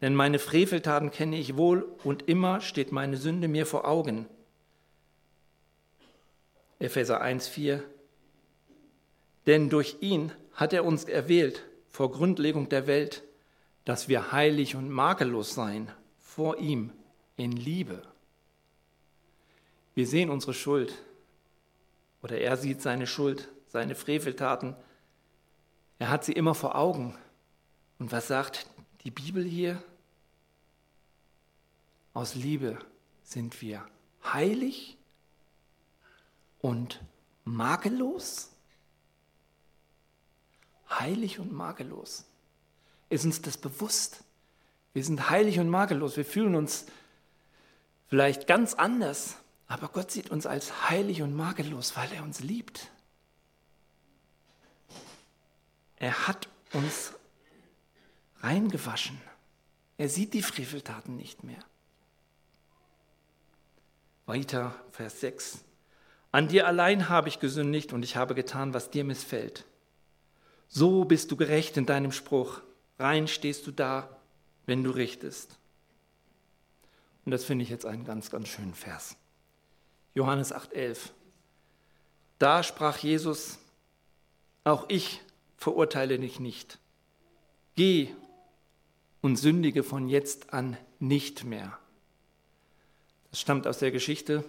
Denn 0.00 0.14
meine 0.14 0.38
Freveltaten 0.38 1.10
kenne 1.10 1.38
ich 1.38 1.56
wohl 1.56 1.82
und 2.04 2.28
immer 2.28 2.60
steht 2.60 2.92
meine 2.92 3.16
Sünde 3.16 3.48
mir 3.48 3.66
vor 3.66 3.86
Augen. 3.86 4.26
Epheser 6.78 7.20
1, 7.20 7.48
4. 7.48 7.82
Denn 9.46 9.70
durch 9.70 9.96
ihn 10.00 10.32
hat 10.52 10.72
er 10.72 10.84
uns 10.84 11.04
erwählt 11.04 11.64
vor 11.88 12.10
Grundlegung 12.10 12.68
der 12.68 12.86
Welt, 12.86 13.22
dass 13.84 14.08
wir 14.08 14.32
heilig 14.32 14.74
und 14.74 14.90
makellos 14.90 15.54
seien 15.54 15.90
vor 16.18 16.58
ihm 16.58 16.92
in 17.36 17.52
Liebe. 17.52 18.02
Wir 19.94 20.06
sehen 20.06 20.28
unsere 20.28 20.52
Schuld 20.52 20.92
oder 22.22 22.38
er 22.38 22.56
sieht 22.56 22.82
seine 22.82 23.06
Schuld, 23.06 23.48
seine 23.68 23.94
Freveltaten. 23.94 24.74
Er 25.98 26.10
hat 26.10 26.24
sie 26.24 26.32
immer 26.32 26.54
vor 26.54 26.74
Augen. 26.74 27.16
Und 27.98 28.12
was 28.12 28.28
sagt 28.28 28.66
die 29.04 29.10
Bibel 29.10 29.44
hier? 29.44 29.82
Aus 32.12 32.34
Liebe 32.34 32.78
sind 33.22 33.60
wir 33.60 33.86
heilig 34.24 34.96
und 36.60 37.00
makellos? 37.44 38.50
Heilig 40.90 41.38
und 41.38 41.52
makellos. 41.52 42.24
Ist 43.08 43.24
uns 43.24 43.42
das 43.42 43.56
bewusst? 43.56 44.24
Wir 44.92 45.04
sind 45.04 45.28
heilig 45.30 45.58
und 45.58 45.68
makellos. 45.68 46.16
Wir 46.16 46.24
fühlen 46.24 46.54
uns 46.54 46.86
vielleicht 48.08 48.46
ganz 48.46 48.74
anders, 48.74 49.36
aber 49.68 49.88
Gott 49.88 50.10
sieht 50.10 50.30
uns 50.30 50.46
als 50.46 50.88
heilig 50.88 51.22
und 51.22 51.34
makellos, 51.34 51.96
weil 51.96 52.10
er 52.12 52.22
uns 52.22 52.40
liebt. 52.40 52.88
Er 55.96 56.28
hat 56.28 56.48
uns 56.72 57.12
reingewaschen. 58.40 59.20
Er 59.98 60.08
sieht 60.08 60.34
die 60.34 60.42
Freveltaten 60.42 61.16
nicht 61.16 61.42
mehr. 61.42 61.60
Weiter, 64.26 64.74
Vers 64.92 65.20
6. 65.20 65.64
An 66.32 66.48
dir 66.48 66.66
allein 66.66 67.08
habe 67.08 67.28
ich 67.28 67.40
gesündigt 67.40 67.92
und 67.92 68.02
ich 68.02 68.16
habe 68.16 68.34
getan, 68.34 68.74
was 68.74 68.90
dir 68.90 69.04
missfällt. 69.04 69.64
So 70.68 71.04
bist 71.04 71.30
du 71.30 71.36
gerecht 71.36 71.76
in 71.76 71.86
deinem 71.86 72.12
Spruch. 72.12 72.60
Rein 72.98 73.28
stehst 73.28 73.66
du 73.66 73.70
da, 73.70 74.20
wenn 74.66 74.82
du 74.82 74.90
richtest. 74.90 75.58
Und 77.24 77.32
das 77.32 77.44
finde 77.44 77.62
ich 77.62 77.70
jetzt 77.70 77.86
einen 77.86 78.04
ganz, 78.04 78.30
ganz 78.30 78.48
schönen 78.48 78.74
Vers. 78.74 79.16
Johannes 80.14 80.54
8,11. 80.54 81.10
Da 82.38 82.62
sprach 82.62 82.98
Jesus: 82.98 83.58
Auch 84.64 84.86
ich 84.88 85.20
verurteile 85.56 86.18
dich 86.18 86.40
nicht. 86.40 86.78
Geh 87.74 88.08
und 89.20 89.36
sündige 89.36 89.82
von 89.82 90.08
jetzt 90.08 90.52
an 90.52 90.76
nicht 90.98 91.44
mehr. 91.44 91.78
Es 93.32 93.40
stammt 93.40 93.66
aus 93.66 93.78
der 93.78 93.90
Geschichte, 93.90 94.44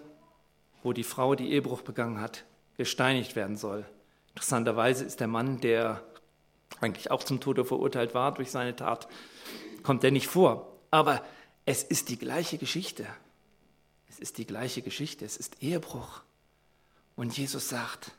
wo 0.82 0.92
die 0.92 1.04
Frau, 1.04 1.34
die 1.34 1.50
Ehebruch 1.52 1.82
begangen 1.82 2.20
hat, 2.20 2.44
gesteinigt 2.76 3.36
werden 3.36 3.56
soll. 3.56 3.84
Interessanterweise 4.30 5.04
ist 5.04 5.20
der 5.20 5.26
Mann, 5.26 5.60
der 5.60 6.02
eigentlich 6.80 7.10
auch 7.10 7.24
zum 7.24 7.40
Tode 7.40 7.64
verurteilt 7.64 8.14
war 8.14 8.32
durch 8.32 8.50
seine 8.50 8.76
Tat, 8.76 9.08
kommt 9.82 10.04
er 10.04 10.10
nicht 10.10 10.28
vor. 10.28 10.78
Aber 10.90 11.24
es 11.64 11.82
ist 11.82 12.08
die 12.08 12.18
gleiche 12.18 12.56
Geschichte. 12.56 13.06
Es 14.08 14.18
ist 14.18 14.38
die 14.38 14.46
gleiche 14.46 14.82
Geschichte. 14.82 15.24
Es 15.24 15.36
ist 15.36 15.62
Ehebruch. 15.62 16.22
Und 17.16 17.36
Jesus 17.36 17.68
sagt, 17.68 18.12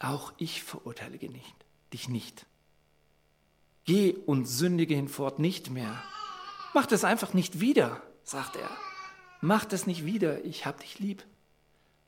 auch 0.00 0.32
ich 0.36 0.62
verurteile 0.62 1.16
nicht, 1.16 1.54
dich 1.92 2.08
nicht. 2.08 2.46
Geh 3.84 4.12
und 4.12 4.46
sündige 4.46 4.94
hinfort 4.94 5.38
nicht 5.38 5.70
mehr. 5.70 6.02
Mach 6.74 6.86
das 6.86 7.04
einfach 7.04 7.34
nicht 7.34 7.60
wieder, 7.60 8.02
sagt 8.22 8.56
er. 8.56 8.70
Mach 9.40 9.64
das 9.64 9.86
nicht 9.86 10.04
wieder, 10.04 10.44
ich 10.44 10.66
hab 10.66 10.80
dich 10.80 10.98
lieb. 10.98 11.24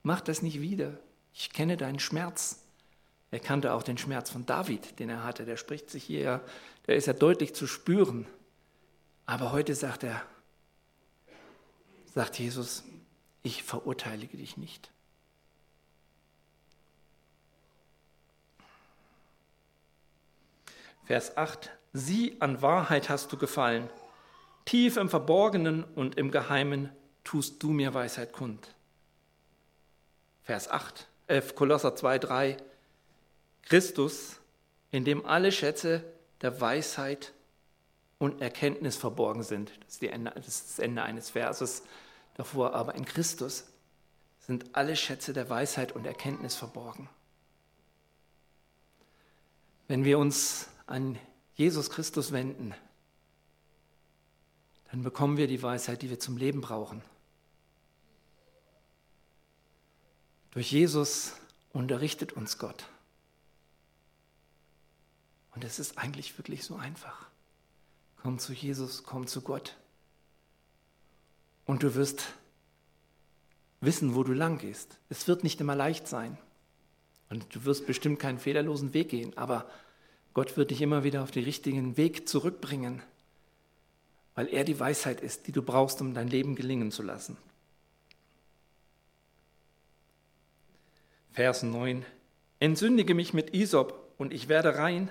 Mach 0.02 0.20
das 0.20 0.42
nicht 0.42 0.60
wieder, 0.60 0.98
ich 1.32 1.52
kenne 1.52 1.76
deinen 1.76 2.00
Schmerz. 2.00 2.62
Er 3.30 3.40
kannte 3.40 3.72
auch 3.72 3.82
den 3.82 3.98
Schmerz 3.98 4.30
von 4.30 4.44
David, 4.44 4.98
den 4.98 5.08
er 5.08 5.22
hatte. 5.22 5.44
Der 5.44 5.56
spricht 5.56 5.90
sich 5.90 6.04
hier, 6.04 6.44
der 6.86 6.96
ist 6.96 7.06
ja 7.06 7.12
deutlich 7.12 7.54
zu 7.54 7.66
spüren. 7.66 8.26
Aber 9.26 9.52
heute 9.52 9.74
sagt 9.74 10.02
er, 10.02 10.22
sagt 12.12 12.38
Jesus, 12.38 12.82
ich 13.42 13.62
verurteile 13.62 14.26
dich 14.26 14.56
nicht. 14.56 14.90
Vers 21.10 21.36
8, 21.36 21.70
Sie 21.92 22.36
an 22.38 22.62
Wahrheit 22.62 23.08
hast 23.08 23.32
du 23.32 23.36
gefallen, 23.36 23.90
tief 24.64 24.96
im 24.96 25.08
Verborgenen 25.08 25.82
und 25.82 26.16
im 26.16 26.30
Geheimen 26.30 26.88
tust 27.24 27.60
du 27.64 27.70
mir 27.70 27.94
Weisheit 27.94 28.32
kund. 28.32 28.76
Vers 30.44 30.70
8, 30.70 31.08
äh, 31.26 31.42
Kolosser 31.42 31.96
2, 31.96 32.20
3, 32.20 32.56
Christus, 33.64 34.38
in 34.92 35.04
dem 35.04 35.26
alle 35.26 35.50
Schätze 35.50 36.04
der 36.42 36.60
Weisheit 36.60 37.32
und 38.20 38.40
Erkenntnis 38.40 38.94
verborgen 38.94 39.42
sind. 39.42 39.72
Das 39.80 39.94
ist, 39.94 40.02
Ende, 40.04 40.30
das, 40.36 40.46
ist 40.46 40.70
das 40.70 40.78
Ende 40.78 41.02
eines 41.02 41.30
Verses 41.30 41.82
davor, 42.34 42.72
aber 42.74 42.94
in 42.94 43.04
Christus 43.04 43.64
sind 44.38 44.76
alle 44.76 44.94
Schätze 44.94 45.32
der 45.32 45.50
Weisheit 45.50 45.90
und 45.90 46.06
Erkenntnis 46.06 46.54
verborgen. 46.54 47.08
Wenn 49.88 50.04
wir 50.04 50.16
uns 50.16 50.68
an 50.90 51.18
Jesus 51.54 51.90
Christus 51.90 52.32
wenden, 52.32 52.74
dann 54.90 55.02
bekommen 55.02 55.36
wir 55.36 55.46
die 55.46 55.62
Weisheit, 55.62 56.02
die 56.02 56.10
wir 56.10 56.18
zum 56.18 56.36
Leben 56.36 56.60
brauchen. 56.60 57.02
Durch 60.50 60.72
Jesus 60.72 61.34
unterrichtet 61.72 62.32
uns 62.32 62.58
Gott. 62.58 62.86
Und 65.54 65.64
es 65.64 65.78
ist 65.78 65.98
eigentlich 65.98 66.36
wirklich 66.38 66.64
so 66.64 66.74
einfach. 66.74 67.28
Komm 68.22 68.38
zu 68.38 68.52
Jesus, 68.52 69.04
komm 69.04 69.26
zu 69.26 69.42
Gott. 69.42 69.76
Und 71.66 71.84
du 71.84 71.94
wirst 71.94 72.24
wissen, 73.80 74.14
wo 74.14 74.24
du 74.24 74.32
lang 74.32 74.58
gehst. 74.58 74.98
Es 75.08 75.28
wird 75.28 75.44
nicht 75.44 75.60
immer 75.60 75.76
leicht 75.76 76.08
sein. 76.08 76.36
Und 77.28 77.54
du 77.54 77.64
wirst 77.64 77.86
bestimmt 77.86 78.18
keinen 78.18 78.38
fehlerlosen 78.38 78.92
Weg 78.92 79.10
gehen, 79.10 79.36
aber 79.38 79.70
Gott 80.34 80.56
wird 80.56 80.70
dich 80.70 80.80
immer 80.80 81.04
wieder 81.04 81.22
auf 81.22 81.30
den 81.30 81.44
richtigen 81.44 81.96
Weg 81.96 82.28
zurückbringen, 82.28 83.02
weil 84.34 84.48
er 84.48 84.64
die 84.64 84.78
Weisheit 84.78 85.20
ist, 85.20 85.46
die 85.46 85.52
du 85.52 85.62
brauchst, 85.62 86.00
um 86.00 86.14
dein 86.14 86.28
Leben 86.28 86.54
gelingen 86.54 86.92
zu 86.92 87.02
lassen. 87.02 87.36
Vers 91.32 91.62
9. 91.62 92.04
Entsündige 92.58 93.14
mich 93.14 93.32
mit 93.32 93.54
Isop 93.54 94.14
und 94.18 94.32
ich 94.32 94.48
werde 94.48 94.76
rein, 94.76 95.10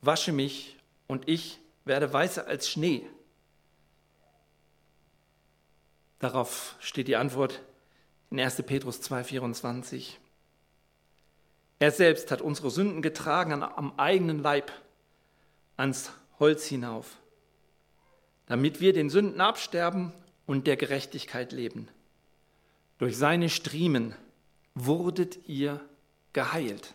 wasche 0.00 0.32
mich 0.32 0.76
und 1.06 1.28
ich 1.28 1.60
werde 1.84 2.12
weißer 2.12 2.46
als 2.46 2.68
Schnee. 2.68 3.06
Darauf 6.18 6.76
steht 6.80 7.08
die 7.08 7.16
Antwort 7.16 7.62
in 8.30 8.40
1. 8.40 8.62
Petrus 8.62 9.00
2,24. 9.00 10.18
Er 11.82 11.90
selbst 11.90 12.30
hat 12.30 12.40
unsere 12.40 12.70
Sünden 12.70 13.02
getragen 13.02 13.60
am 13.60 13.98
eigenen 13.98 14.38
Leib 14.38 14.70
ans 15.76 16.12
Holz 16.38 16.64
hinauf, 16.64 17.16
damit 18.46 18.80
wir 18.80 18.92
den 18.92 19.10
Sünden 19.10 19.40
absterben 19.40 20.12
und 20.46 20.68
der 20.68 20.76
Gerechtigkeit 20.76 21.50
leben. 21.50 21.88
Durch 22.98 23.18
seine 23.18 23.48
Striemen 23.48 24.14
wurdet 24.76 25.48
ihr 25.48 25.80
geheilt. 26.32 26.94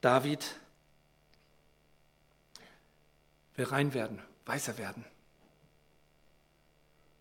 David 0.00 0.56
will 3.54 3.66
rein 3.66 3.94
werden, 3.94 4.20
weißer 4.44 4.76
werden. 4.76 5.04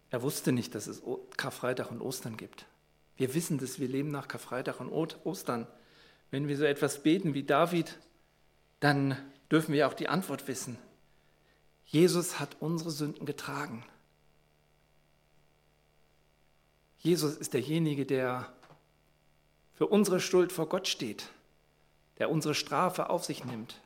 Er 0.09 0.23
wusste 0.23 0.51
nicht, 0.51 0.73
dass 0.73 0.87
es 0.87 1.03
Karfreitag 1.37 1.91
und 1.91 2.01
Ostern 2.01 2.35
gibt. 2.35 2.65
Wir 3.17 3.33
wissen 3.33 3.57
das, 3.57 3.79
wir 3.79 3.87
leben 3.87 4.11
nach 4.11 4.27
Karfreitag 4.27 4.79
und 4.79 4.91
Ostern. 4.91 5.67
Wenn 6.29 6.47
wir 6.47 6.55
so 6.55 6.63
etwas 6.63 7.03
beten 7.03 7.33
wie 7.33 7.43
David, 7.43 7.97
dann 8.79 9.17
dürfen 9.51 9.73
wir 9.73 9.87
auch 9.87 9.93
die 9.93 10.07
Antwort 10.07 10.47
wissen. 10.47 10.77
Jesus 11.85 12.39
hat 12.39 12.57
unsere 12.59 12.91
Sünden 12.91 13.25
getragen. 13.25 13.83
Jesus 16.99 17.35
ist 17.35 17.53
derjenige, 17.53 18.05
der 18.05 18.51
für 19.73 19.87
unsere 19.87 20.19
Schuld 20.19 20.51
vor 20.51 20.67
Gott 20.67 20.87
steht, 20.87 21.29
der 22.17 22.29
unsere 22.29 22.55
Strafe 22.55 23.09
auf 23.09 23.23
sich 23.25 23.45
nimmt. 23.45 23.79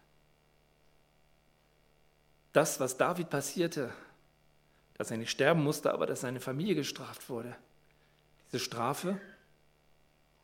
Das, 2.53 2.79
was 2.79 2.97
David 2.97 3.29
passierte, 3.29 3.93
dass 4.95 5.11
er 5.11 5.17
nicht 5.17 5.31
sterben 5.31 5.63
musste, 5.63 5.93
aber 5.93 6.05
dass 6.05 6.21
seine 6.21 6.39
Familie 6.39 6.75
gestraft 6.75 7.29
wurde, 7.29 7.55
diese 8.51 8.63
Strafe 8.63 9.19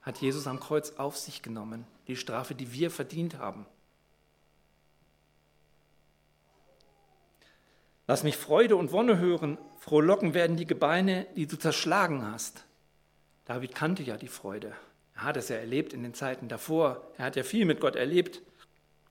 hat 0.02 0.20
Jesus 0.20 0.48
am 0.48 0.60
Kreuz 0.60 0.94
auf 0.98 1.18
sich 1.18 1.42
genommen, 1.42 1.86
die 2.08 2.16
Strafe, 2.16 2.56
die 2.56 2.72
wir 2.72 2.90
verdient 2.90 3.38
haben. 3.38 3.66
Lass 8.08 8.24
mich 8.24 8.38
Freude 8.38 8.78
und 8.78 8.94
Wonne 8.94 9.18
hören, 9.18 9.58
frohlocken 9.80 10.34
werden 10.34 10.56
die 10.56 10.66
Gebeine, 10.66 11.28
die 11.36 11.46
du 11.46 11.58
zerschlagen 11.58 12.26
hast. 12.26 12.64
David 13.44 13.76
kannte 13.76 14.04
ja 14.04 14.16
die 14.16 14.30
Freude. 14.30 14.74
Er 15.16 15.24
hat 15.24 15.36
es 15.36 15.50
ja 15.50 15.58
erlebt 15.58 15.92
in 15.92 16.04
den 16.04 16.14
Zeiten 16.14 16.48
davor. 16.48 17.12
Er 17.18 17.26
hat 17.26 17.36
ja 17.36 17.44
viel 17.44 17.66
mit 17.66 17.82
Gott 17.82 17.98
erlebt, 17.98 18.42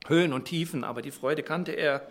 Höhen 0.06 0.32
und 0.32 0.46
Tiefen, 0.46 0.82
aber 0.82 1.02
die 1.02 1.11
Freude 1.11 1.42
kannte 1.42 1.72
er. 1.72 2.11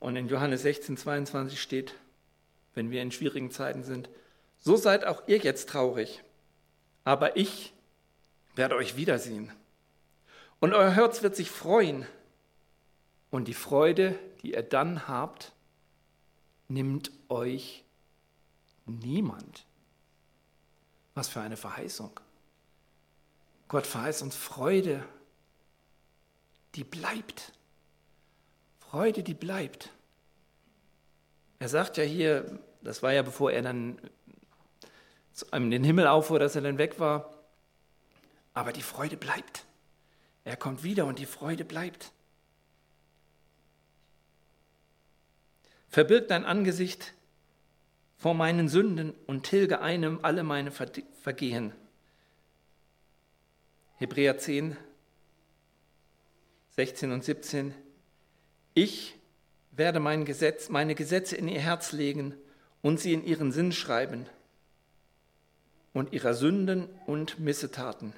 Und 0.00 0.16
in 0.16 0.28
Johannes 0.28 0.62
16, 0.62 0.98
22 0.98 1.60
steht, 1.60 1.94
wenn 2.74 2.90
wir 2.90 3.00
in 3.00 3.10
schwierigen 3.10 3.50
Zeiten 3.50 3.84
sind, 3.84 4.10
so 4.58 4.76
seid 4.76 5.04
auch 5.04 5.22
ihr 5.26 5.38
jetzt 5.38 5.68
traurig, 5.68 6.22
aber 7.04 7.36
ich 7.36 7.72
werde 8.54 8.76
euch 8.76 8.96
wiedersehen. 8.96 9.52
Und 10.60 10.74
euer 10.74 10.90
Herz 10.90 11.22
wird 11.22 11.36
sich 11.36 11.50
freuen. 11.50 12.06
Und 13.30 13.46
die 13.46 13.54
Freude, 13.54 14.18
die 14.42 14.52
ihr 14.54 14.62
dann 14.62 15.06
habt, 15.06 15.52
nimmt 16.66 17.12
euch 17.28 17.84
niemand. 18.86 19.64
Was 21.14 21.28
für 21.28 21.40
eine 21.40 21.56
Verheißung. 21.56 22.18
Gott 23.68 23.86
verheißt 23.86 24.22
uns 24.22 24.34
Freude, 24.34 25.04
die 26.74 26.84
bleibt. 26.84 27.52
Freude, 28.78 29.22
die 29.22 29.34
bleibt. 29.34 29.90
Er 31.58 31.68
sagt 31.68 31.96
ja 31.96 32.04
hier, 32.04 32.58
das 32.80 33.02
war 33.02 33.12
ja 33.12 33.22
bevor 33.22 33.52
er 33.52 33.62
dann 33.62 34.00
in 35.42 35.70
den 35.70 35.84
Himmel 35.84 36.06
auffuhr, 36.06 36.38
dass 36.38 36.56
er 36.56 36.62
dann 36.62 36.78
weg 36.78 36.98
war. 36.98 37.34
Aber 38.54 38.72
die 38.72 38.82
Freude 38.82 39.16
bleibt. 39.16 39.64
Er 40.44 40.56
kommt 40.56 40.82
wieder 40.82 41.06
und 41.06 41.18
die 41.18 41.26
Freude 41.26 41.64
bleibt. 41.64 42.12
Verbirg 45.88 46.28
dein 46.28 46.44
Angesicht 46.44 47.14
vor 48.16 48.34
meinen 48.34 48.68
Sünden 48.68 49.14
und 49.26 49.44
tilge 49.44 49.80
einem 49.80 50.20
alle 50.22 50.42
meine 50.42 50.70
Vergehen. 50.70 51.72
Hebräer 53.96 54.38
10, 54.38 54.76
16 56.76 57.12
und 57.12 57.24
17. 57.24 57.74
Ich 58.74 59.16
werde 59.70 60.00
mein 60.00 60.24
Gesetz, 60.24 60.68
meine 60.68 60.94
Gesetze 60.94 61.36
in 61.36 61.48
ihr 61.48 61.60
Herz 61.60 61.92
legen 61.92 62.34
und 62.82 63.00
sie 63.00 63.12
in 63.12 63.24
ihren 63.24 63.52
Sinn 63.52 63.72
schreiben 63.72 64.26
und 65.98 66.12
ihrer 66.12 66.32
Sünden 66.32 66.88
und 67.06 67.40
Missetaten 67.40 68.12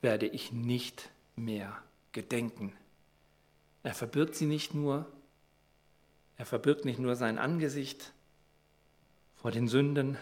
werde 0.00 0.26
ich 0.28 0.52
nicht 0.52 1.10
mehr 1.34 1.82
gedenken. 2.12 2.72
Er 3.82 3.94
verbirgt 3.94 4.36
sie 4.36 4.46
nicht 4.46 4.72
nur, 4.72 5.10
er 6.36 6.46
verbirgt 6.46 6.84
nicht 6.84 7.00
nur 7.00 7.16
sein 7.16 7.38
Angesicht 7.38 8.12
vor 9.34 9.50
den 9.50 9.66
Sünden, 9.66 10.16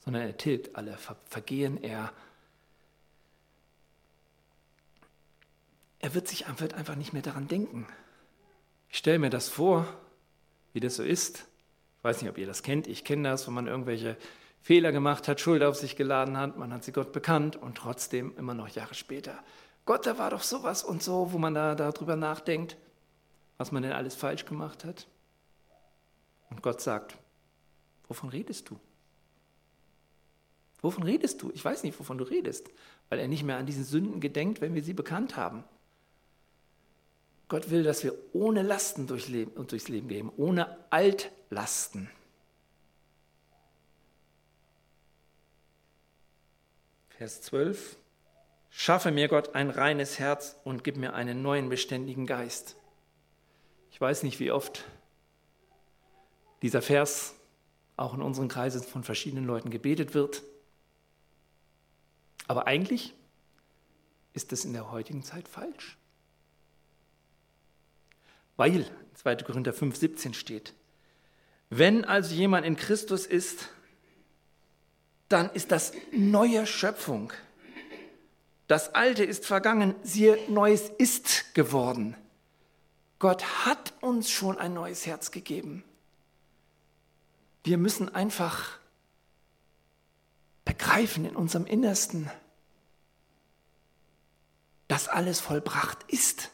sondern 0.00 0.22
er 0.22 0.36
tilgt 0.36 0.74
alle 0.74 0.98
Vergehen, 1.26 1.80
er, 1.80 2.12
er 6.00 6.14
wird 6.14 6.26
sich 6.26 6.44
wird 6.58 6.74
einfach 6.74 6.96
nicht 6.96 7.12
mehr 7.12 7.22
daran 7.22 7.46
denken. 7.46 7.86
Ich 8.90 8.98
stelle 8.98 9.20
mir 9.20 9.30
das 9.30 9.48
vor, 9.48 9.86
wie 10.72 10.80
das 10.80 10.96
so 10.96 11.04
ist. 11.04 11.46
Ich 12.06 12.10
weiß 12.10 12.22
nicht, 12.22 12.30
ob 12.30 12.38
ihr 12.38 12.46
das 12.46 12.62
kennt, 12.62 12.86
ich 12.86 13.02
kenne 13.02 13.30
das, 13.30 13.48
wenn 13.48 13.54
man 13.54 13.66
irgendwelche 13.66 14.16
Fehler 14.60 14.92
gemacht 14.92 15.26
hat, 15.26 15.40
Schuld 15.40 15.64
auf 15.64 15.74
sich 15.74 15.96
geladen 15.96 16.36
hat, 16.36 16.56
man 16.56 16.72
hat 16.72 16.84
sie 16.84 16.92
Gott 16.92 17.10
bekannt 17.10 17.56
und 17.56 17.76
trotzdem 17.76 18.32
immer 18.36 18.54
noch 18.54 18.68
Jahre 18.68 18.94
später. 18.94 19.42
Gott, 19.86 20.06
da 20.06 20.16
war 20.16 20.30
doch 20.30 20.44
sowas 20.44 20.84
und 20.84 21.02
so, 21.02 21.32
wo 21.32 21.38
man 21.38 21.52
da 21.52 21.74
darüber 21.74 22.14
nachdenkt, 22.14 22.76
was 23.58 23.72
man 23.72 23.82
denn 23.82 23.90
alles 23.90 24.14
falsch 24.14 24.44
gemacht 24.44 24.84
hat. 24.84 25.08
Und 26.48 26.62
Gott 26.62 26.80
sagt, 26.80 27.18
wovon 28.06 28.28
redest 28.28 28.70
du? 28.70 28.78
Wovon 30.82 31.02
redest 31.02 31.42
du? 31.42 31.50
Ich 31.54 31.64
weiß 31.64 31.82
nicht, 31.82 31.98
wovon 31.98 32.18
du 32.18 32.24
redest, 32.24 32.70
weil 33.08 33.18
er 33.18 33.26
nicht 33.26 33.42
mehr 33.42 33.56
an 33.56 33.66
diese 33.66 33.82
Sünden 33.82 34.20
gedenkt, 34.20 34.60
wenn 34.60 34.76
wir 34.76 34.84
sie 34.84 34.94
bekannt 34.94 35.36
haben. 35.36 35.64
Gott 37.48 37.70
will, 37.70 37.84
dass 37.84 38.02
wir 38.02 38.14
ohne 38.32 38.62
Lasten 38.62 39.06
durchs 39.06 39.28
Leben, 39.28 39.66
durchs 39.66 39.88
Leben 39.88 40.08
gehen, 40.08 40.30
ohne 40.36 40.76
Altlasten. 40.90 42.10
Vers 47.10 47.42
12. 47.42 47.96
Schaffe 48.70 49.10
mir 49.10 49.28
Gott 49.28 49.54
ein 49.54 49.70
reines 49.70 50.18
Herz 50.18 50.56
und 50.64 50.84
gib 50.84 50.96
mir 50.96 51.14
einen 51.14 51.40
neuen 51.40 51.68
beständigen 51.68 52.26
Geist. 52.26 52.76
Ich 53.90 54.00
weiß 54.00 54.22
nicht, 54.22 54.38
wie 54.38 54.50
oft 54.50 54.84
dieser 56.60 56.82
Vers 56.82 57.34
auch 57.96 58.12
in 58.12 58.20
unseren 58.20 58.48
Kreisen 58.48 58.82
von 58.82 59.02
verschiedenen 59.02 59.46
Leuten 59.46 59.70
gebetet 59.70 60.12
wird. 60.12 60.42
Aber 62.46 62.66
eigentlich 62.66 63.14
ist 64.34 64.52
das 64.52 64.64
in 64.64 64.74
der 64.74 64.90
heutigen 64.90 65.22
Zeit 65.22 65.48
falsch. 65.48 65.96
Weil 68.56 68.86
2. 69.14 69.36
Korinther 69.36 69.72
5, 69.72 69.96
17 69.96 70.34
steht, 70.34 70.74
wenn 71.68 72.04
also 72.04 72.34
jemand 72.34 72.64
in 72.64 72.76
Christus 72.76 73.26
ist, 73.26 73.68
dann 75.28 75.50
ist 75.50 75.72
das 75.72 75.92
neue 76.12 76.66
Schöpfung. 76.66 77.32
Das 78.68 78.94
Alte 78.94 79.24
ist 79.24 79.46
vergangen, 79.46 79.94
siehe, 80.02 80.38
Neues 80.48 80.90
ist 80.98 81.54
geworden. 81.54 82.16
Gott 83.18 83.64
hat 83.64 83.94
uns 84.00 84.30
schon 84.30 84.58
ein 84.58 84.74
neues 84.74 85.06
Herz 85.06 85.30
gegeben. 85.30 85.84
Wir 87.64 87.78
müssen 87.78 88.14
einfach 88.14 88.78
begreifen 90.64 91.24
in 91.24 91.34
unserem 91.34 91.66
Innersten, 91.66 92.30
dass 94.88 95.08
alles 95.08 95.40
vollbracht 95.40 96.04
ist, 96.08 96.50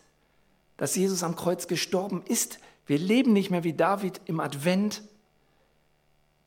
dass 0.83 0.97
Jesus 0.97 1.23
am 1.23 1.37
Kreuz 1.37 1.69
gestorben 1.69 2.25
ist. 2.27 2.59
Wir 2.87 2.99
leben 2.99 3.33
nicht 3.33 3.53
mehr 3.53 3.63
wie 3.63 3.73
David 3.73 4.21
im 4.25 4.41
Advent, 4.41 5.03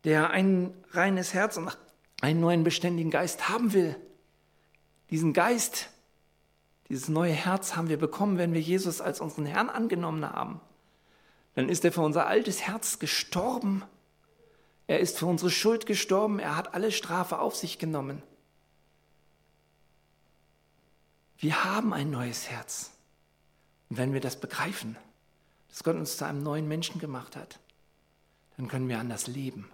der 0.03 0.31
ein 0.31 0.73
reines 0.91 1.33
Herz 1.33 1.55
und 1.55 1.77
einen 2.19 2.41
neuen 2.41 2.65
beständigen 2.65 3.11
Geist 3.11 3.47
haben 3.47 3.71
will. 3.71 3.95
Diesen 5.09 5.31
Geist, 5.31 5.87
dieses 6.89 7.07
neue 7.07 7.31
Herz 7.31 7.77
haben 7.77 7.87
wir 7.87 7.95
bekommen, 7.95 8.37
wenn 8.37 8.51
wir 8.51 8.59
Jesus 8.59 8.99
als 8.99 9.21
unseren 9.21 9.45
Herrn 9.45 9.69
angenommen 9.69 10.29
haben. 10.29 10.59
Dann 11.53 11.69
ist 11.69 11.85
er 11.85 11.93
für 11.93 12.01
unser 12.01 12.27
altes 12.27 12.67
Herz 12.67 12.99
gestorben 12.99 13.83
er 14.87 14.99
ist 14.99 15.17
für 15.17 15.25
unsere 15.25 15.49
Schuld 15.49 15.85
gestorben. 15.85 16.39
Er 16.39 16.55
hat 16.55 16.73
alle 16.73 16.91
Strafe 16.91 17.39
auf 17.39 17.55
sich 17.55 17.79
genommen. 17.79 18.21
Wir 21.37 21.63
haben 21.63 21.93
ein 21.93 22.11
neues 22.11 22.49
Herz. 22.49 22.94
Und 23.89 23.97
wenn 23.97 24.13
wir 24.13 24.21
das 24.21 24.39
begreifen, 24.39 24.97
dass 25.69 25.83
Gott 25.83 25.95
uns 25.95 26.17
zu 26.17 26.25
einem 26.25 26.43
neuen 26.43 26.67
Menschen 26.67 26.99
gemacht 26.99 27.35
hat, 27.35 27.59
dann 28.57 28.67
können 28.67 28.87
wir 28.87 28.99
anders 28.99 29.27
leben. 29.27 29.69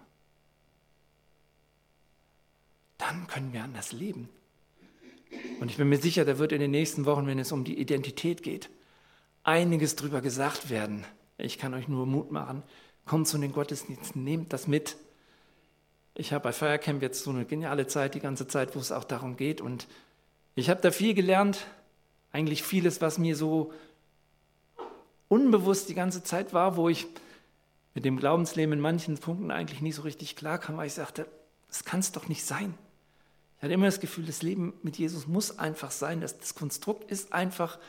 Dann 2.98 3.28
können 3.28 3.54
wir 3.54 3.64
anders 3.64 3.92
leben. 3.92 4.30
Und 5.60 5.72
ich 5.72 5.78
bin 5.78 5.90
mir 5.90 5.98
sicher, 5.98 6.26
da 6.26 6.38
wird 6.38 6.52
in 6.52 6.60
den 6.60 6.72
nächsten 6.72 7.06
Wochen, 7.06 7.28
wenn 7.28 7.40
es 7.40 7.52
um 7.52 7.64
die 7.64 7.80
Identität 7.80 8.44
geht, 8.44 8.70
einiges 9.44 9.96
drüber 9.96 10.22
gesagt 10.22 10.70
werden. 10.70 11.06
Ich 11.38 11.58
kann 11.58 11.74
euch 11.74 11.88
nur 11.88 12.06
Mut 12.06 12.32
machen, 12.32 12.64
Kommt 13.06 13.28
zu 13.28 13.38
den 13.38 13.52
Gottesdiensten, 13.52 14.24
nehmt 14.24 14.54
das 14.54 14.68
mit. 14.68 14.96
Ich 16.14 16.34
habe 16.34 16.44
bei 16.44 16.54
Feiercamp 16.54 17.02
jetzt 17.02 17.24
so 17.24 17.32
eine 17.32 17.46
geniale 17.46 17.88
Zeit, 17.88 18.16
die 18.16 18.20
ganze 18.20 18.48
Zeit, 18.48 18.76
wo 18.76 18.80
es 18.80 18.92
auch 18.92 19.04
darum 19.04 19.38
geht. 19.38 19.60
Und 19.60 19.88
ich 20.56 20.70
habe 20.70 20.82
da 20.82 20.92
viel 20.92 21.14
gelernt. 21.14 21.66
Eigentlich 22.32 22.64
vieles, 22.64 23.02
was 23.02 23.18
mir 23.18 23.36
so 23.36 23.74
unbewusst 25.32 25.88
die 25.88 25.96
ganze 25.96 26.24
Zeit 26.24 26.54
war, 26.54 26.76
wo 26.76 26.90
ich 26.90 27.08
mit 27.94 28.04
dem 28.04 28.18
Glaubensleben 28.18 28.74
in 28.74 28.80
manchen 28.82 29.18
Punkten 29.18 29.50
eigentlich 29.50 29.80
nicht 29.80 29.96
so 29.96 30.02
richtig 30.02 30.36
klar 30.36 30.58
kam, 30.58 30.76
weil 30.76 30.88
ich 30.88 30.94
sagte, 30.94 31.26
das 31.70 31.86
kann 31.86 32.02
es 32.02 32.12
doch 32.12 32.28
nicht 32.28 32.44
sein. 32.44 32.74
Ich 33.58 33.64
hatte 33.64 33.74
immer 33.74 33.86
das 33.86 34.02
Gefühl, 34.02 34.26
das 34.26 34.42
Leben 34.42 34.74
mit 34.84 34.98
Jesus 34.98 35.28
muss 35.28 35.58
einfach 35.58 35.92
sein, 35.92 36.20
das, 36.20 36.38
das 36.38 36.54
Konstrukt 36.54 37.10
ist 37.10 37.32
einfach. 37.32 37.80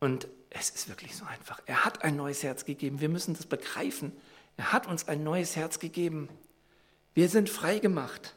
Und 0.00 0.28
es 0.50 0.68
ist 0.68 0.90
wirklich 0.90 1.16
so 1.16 1.24
einfach. 1.24 1.62
Er 1.64 1.86
hat 1.86 2.04
ein 2.04 2.16
neues 2.16 2.42
Herz 2.42 2.66
gegeben. 2.66 3.00
Wir 3.00 3.08
müssen 3.08 3.34
das 3.34 3.46
begreifen. 3.46 4.12
Er 4.58 4.72
hat 4.72 4.86
uns 4.86 5.08
ein 5.08 5.24
neues 5.24 5.56
Herz 5.56 5.78
gegeben. 5.78 6.28
Wir 7.14 7.30
sind 7.30 7.48
frei 7.48 7.78
gemacht. 7.78 8.34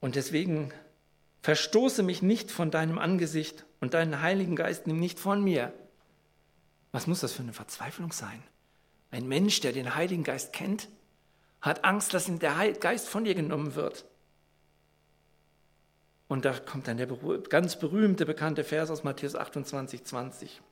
Und 0.00 0.14
deswegen 0.14 0.72
verstoße 1.42 2.02
mich 2.02 2.22
nicht 2.22 2.50
von 2.50 2.70
deinem 2.70 2.98
Angesicht 2.98 3.64
und 3.80 3.94
deinen 3.94 4.22
Heiligen 4.22 4.56
Geist 4.56 4.86
nimm 4.86 4.98
nicht 4.98 5.18
von 5.18 5.42
mir. 5.42 5.72
Was 6.92 7.06
muss 7.06 7.20
das 7.20 7.32
für 7.32 7.42
eine 7.42 7.52
Verzweiflung 7.52 8.12
sein? 8.12 8.42
Ein 9.10 9.26
Mensch, 9.28 9.60
der 9.60 9.72
den 9.72 9.94
Heiligen 9.94 10.24
Geist 10.24 10.52
kennt, 10.52 10.88
hat 11.60 11.84
Angst, 11.84 12.14
dass 12.14 12.28
ihm 12.28 12.38
der 12.38 12.72
Geist 12.72 13.08
von 13.08 13.24
dir 13.24 13.34
genommen 13.34 13.74
wird. 13.74 14.04
Und 16.28 16.44
da 16.44 16.58
kommt 16.58 16.88
dann 16.88 16.96
der 16.96 17.08
ganz 17.48 17.78
berühmte, 17.78 18.24
bekannte 18.24 18.64
Vers 18.64 18.90
aus 18.90 19.04
Matthäus 19.04 19.34
28, 19.34 20.04
20. 20.04 20.62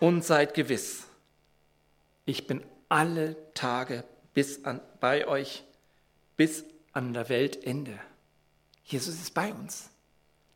Und 0.00 0.24
seid 0.24 0.54
gewiss, 0.54 1.06
ich 2.26 2.46
bin 2.46 2.62
alle 2.88 3.36
Tage 3.54 4.04
bis 4.34 4.64
an, 4.64 4.80
bei 5.00 5.26
euch, 5.26 5.64
bis 6.36 6.64
an 6.92 7.14
der 7.14 7.28
Weltende. 7.28 7.98
Jesus 8.88 9.20
ist 9.20 9.34
bei 9.34 9.52
uns. 9.52 9.90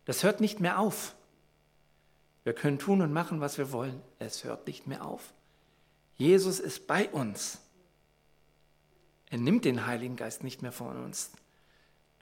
Das 0.06 0.22
hört 0.22 0.40
nicht 0.40 0.58
mehr 0.58 0.78
auf. 0.78 1.14
Wir 2.44 2.54
können 2.54 2.78
tun 2.78 3.02
und 3.02 3.12
machen, 3.12 3.40
was 3.40 3.58
wir 3.58 3.72
wollen. 3.72 4.00
Es 4.18 4.42
hört 4.42 4.66
nicht 4.66 4.86
mehr 4.86 5.04
auf. 5.04 5.34
Jesus 6.16 6.58
ist 6.58 6.86
bei 6.86 7.08
uns. 7.10 7.58
Er 9.28 9.38
nimmt 9.38 9.66
den 9.66 9.86
Heiligen 9.86 10.16
Geist 10.16 10.42
nicht 10.42 10.62
mehr 10.62 10.72
von 10.72 11.04
uns. 11.04 11.30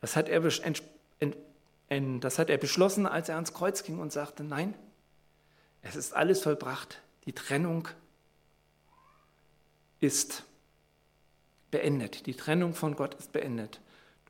Das 0.01 0.16
hat 0.16 0.29
er 0.29 0.40
das 0.40 2.38
hat 2.38 2.51
er 2.51 2.59
beschlossen, 2.59 3.07
als 3.07 3.29
er 3.29 3.37
ans 3.37 3.55
Kreuz 3.55 3.83
ging 3.85 3.99
und 3.99 4.12
sagte, 4.12 4.42
nein, 4.42 4.75
es 5.83 5.96
ist 5.96 6.12
alles 6.12 6.42
vollbracht. 6.42 7.01
Die 7.25 7.33
Trennung 7.33 7.88
ist 10.01 10.44
beendet. 11.70 12.27
Die 12.27 12.35
Trennung 12.35 12.75
von 12.75 12.96
Gott 12.96 13.14
ist 13.14 13.33
beendet. 13.33 13.81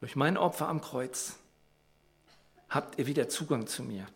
Durch 0.01 0.17
mein 0.17 0.37
Opfer 0.37 0.69
am 0.69 0.81
Kreuz 0.81 1.37
habt 2.71 2.99
ihr 2.99 3.07
wieder 3.07 3.29
Zugang 3.29 3.67
zu 3.67 3.83
mir. 3.83 4.07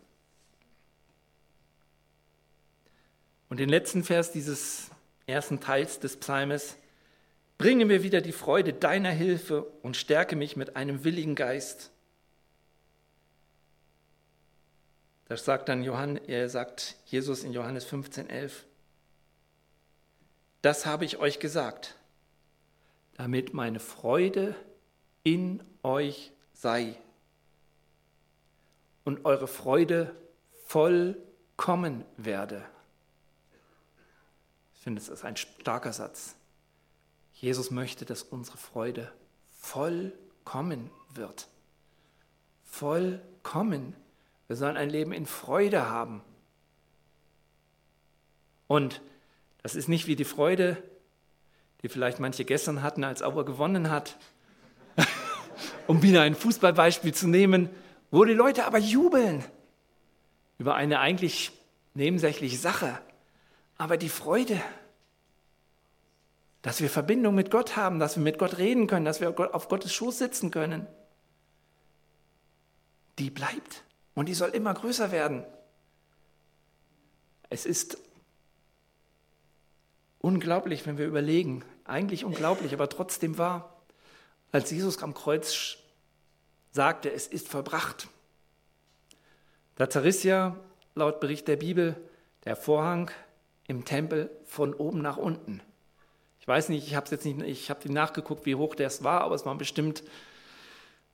Und 3.49 3.59
den 3.59 3.69
letzten 3.69 4.03
Vers 4.03 4.31
dieses 4.31 4.89
ersten 5.27 5.59
Teils 5.59 5.99
des 5.99 6.17
Psalmes, 6.17 6.77
bringe 7.57 7.85
mir 7.85 8.03
wieder 8.03 8.21
die 8.21 8.31
Freude 8.31 8.73
deiner 8.73 9.11
Hilfe 9.11 9.63
und 9.81 9.97
stärke 9.97 10.35
mich 10.35 10.55
mit 10.55 10.75
einem 10.75 11.03
willigen 11.03 11.35
Geist. 11.35 11.91
Das 15.27 15.45
sagt 15.45 15.69
dann 15.69 15.83
Johann, 15.83 16.17
er 16.17 16.49
sagt 16.49 16.95
Jesus 17.05 17.43
in 17.43 17.53
Johannes 17.53 17.85
15, 17.85 18.29
11. 18.29 18.65
Das 20.61 20.85
habe 20.85 21.05
ich 21.05 21.17
euch 21.17 21.39
gesagt, 21.39 21.95
damit 23.15 23.53
meine 23.53 23.79
Freude 23.79 24.55
in 25.23 25.63
euch 25.81 26.31
sei 26.53 26.97
und 29.05 29.23
eure 29.23 29.47
Freude 29.47 30.13
vollkommen 30.65 32.03
werde. 32.17 32.65
Ich 34.75 34.81
finde, 34.81 35.01
es 35.01 35.07
ist 35.07 35.23
ein 35.23 35.37
starker 35.37 35.93
Satz. 35.93 36.35
Jesus 37.33 37.71
möchte, 37.71 38.03
dass 38.05 38.23
unsere 38.23 38.57
Freude 38.57 39.11
vollkommen 39.57 40.89
wird. 41.13 41.47
Vollkommen. 42.65 43.95
Wir 44.47 44.55
sollen 44.55 44.77
ein 44.77 44.89
Leben 44.89 45.13
in 45.13 45.25
Freude 45.25 45.89
haben. 45.89 46.21
Und 48.67 49.01
das 49.63 49.75
ist 49.75 49.87
nicht 49.87 50.07
wie 50.07 50.15
die 50.15 50.25
Freude, 50.25 50.81
die 51.81 51.89
vielleicht 51.89 52.19
manche 52.19 52.45
gestern 52.45 52.81
hatten, 52.81 53.03
als 53.03 53.21
Auer 53.21 53.45
gewonnen 53.45 53.89
hat. 53.89 54.17
um 55.87 56.01
wieder 56.01 56.21
ein 56.21 56.35
Fußballbeispiel 56.35 57.13
zu 57.13 57.27
nehmen, 57.27 57.69
wo 58.15 58.23
die 58.23 58.33
Leute 58.33 58.65
aber 58.65 58.77
jubeln 58.77 59.43
über 60.57 60.75
eine 60.75 61.01
eigentlich 61.01 61.51
nebensächliche 61.95 62.55
Sache. 62.55 62.97
Aber 63.77 63.97
die 63.97 64.07
Freude, 64.07 64.61
dass 66.61 66.79
wir 66.79 66.89
Verbindung 66.89 67.35
mit 67.35 67.51
Gott 67.51 67.75
haben, 67.75 67.99
dass 67.99 68.15
wir 68.15 68.23
mit 68.23 68.39
Gott 68.39 68.57
reden 68.57 68.87
können, 68.87 69.03
dass 69.03 69.19
wir 69.19 69.37
auf 69.53 69.67
Gottes 69.67 69.93
Schoß 69.93 70.17
sitzen 70.17 70.49
können, 70.49 70.87
die 73.19 73.29
bleibt 73.29 73.83
und 74.13 74.29
die 74.29 74.33
soll 74.33 74.51
immer 74.51 74.73
größer 74.73 75.11
werden. 75.11 75.43
Es 77.49 77.65
ist 77.65 77.97
unglaublich, 80.19 80.85
wenn 80.85 80.97
wir 80.97 81.05
überlegen, 81.05 81.65
eigentlich 81.83 82.23
unglaublich, 82.23 82.73
aber 82.73 82.87
trotzdem 82.87 83.37
wahr, 83.37 83.75
als 84.53 84.71
Jesus 84.71 85.03
am 85.03 85.13
Kreuz 85.13 85.79
sagte, 86.75 87.09
es 87.09 87.25
ist 87.25 87.47
vollbracht. 87.47 88.09
Da 89.75 89.89
zerriss 89.89 90.23
ja 90.23 90.57
laut 90.93 91.21
Bericht 91.21 91.47
der 91.47 91.55
Bibel 91.55 91.95
der 92.43 92.57
Vorhang 92.57 93.09
im 93.65 93.85
Tempel 93.85 94.29
von 94.43 94.73
oben 94.73 95.01
nach 95.01 95.15
unten. 95.15 95.61
Ich 96.41 96.47
weiß 96.47 96.69
nicht, 96.69 96.85
ich 96.85 96.95
habe 96.95 97.09
jetzt 97.09 97.25
nicht, 97.25 97.41
ich 97.41 97.69
habe 97.69 97.91
nachgeguckt, 97.91 98.45
wie 98.45 98.55
hoch 98.55 98.75
das 98.75 99.03
war, 99.05 99.21
aber 99.21 99.35
es 99.35 99.45
war 99.45 99.55
bestimmt 99.55 100.03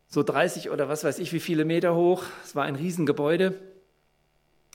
so 0.08 0.24
30 0.24 0.71
oder 0.71 0.89
was 0.89 1.04
weiß 1.04 1.19
ich, 1.19 1.32
wie 1.32 1.39
viele 1.39 1.63
Meter 1.63 1.95
hoch. 1.95 2.24
Es 2.43 2.56
war 2.56 2.65
ein 2.65 2.76
Riesengebäude. 2.76 3.58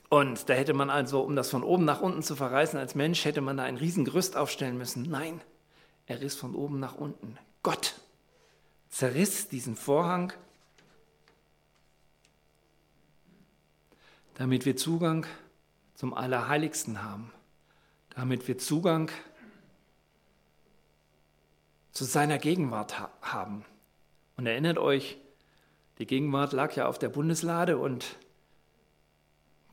Und 0.09 0.47
da 0.47 0.53
hätte 0.53 0.73
man 0.73 0.89
also, 0.89 1.19
um 1.19 1.35
das 1.35 1.49
von 1.49 1.63
oben 1.63 1.83
nach 1.83 1.99
unten 1.99 2.23
zu 2.23 2.37
verreißen 2.37 2.79
als 2.79 2.95
Mensch, 2.95 3.25
hätte 3.25 3.41
man 3.41 3.57
da 3.57 3.63
ein 3.63 3.75
Riesengerüst 3.75 4.37
aufstellen 4.37 4.77
müssen. 4.77 5.03
Nein, 5.03 5.41
er 6.05 6.21
riss 6.21 6.35
von 6.35 6.55
oben 6.55 6.79
nach 6.79 6.95
unten. 6.95 7.37
Gott 7.61 7.95
zerriss 8.89 9.49
diesen 9.49 9.75
Vorhang, 9.75 10.31
damit 14.37 14.65
wir 14.65 14.77
Zugang 14.77 15.25
zum 15.95 16.13
Allerheiligsten 16.13 17.03
haben, 17.03 17.31
damit 18.11 18.47
wir 18.47 18.59
Zugang 18.59 19.09
zu 21.91 22.05
seiner 22.05 22.37
Gegenwart 22.37 22.99
ha 22.99 23.09
haben. 23.23 23.65
Und 24.35 24.45
erinnert 24.45 24.77
euch, 24.77 25.17
die 25.97 26.05
Gegenwart 26.05 26.53
lag 26.53 26.75
ja 26.75 26.87
auf 26.87 26.99
der 26.99 27.09
Bundeslade 27.09 27.79
und 27.79 28.15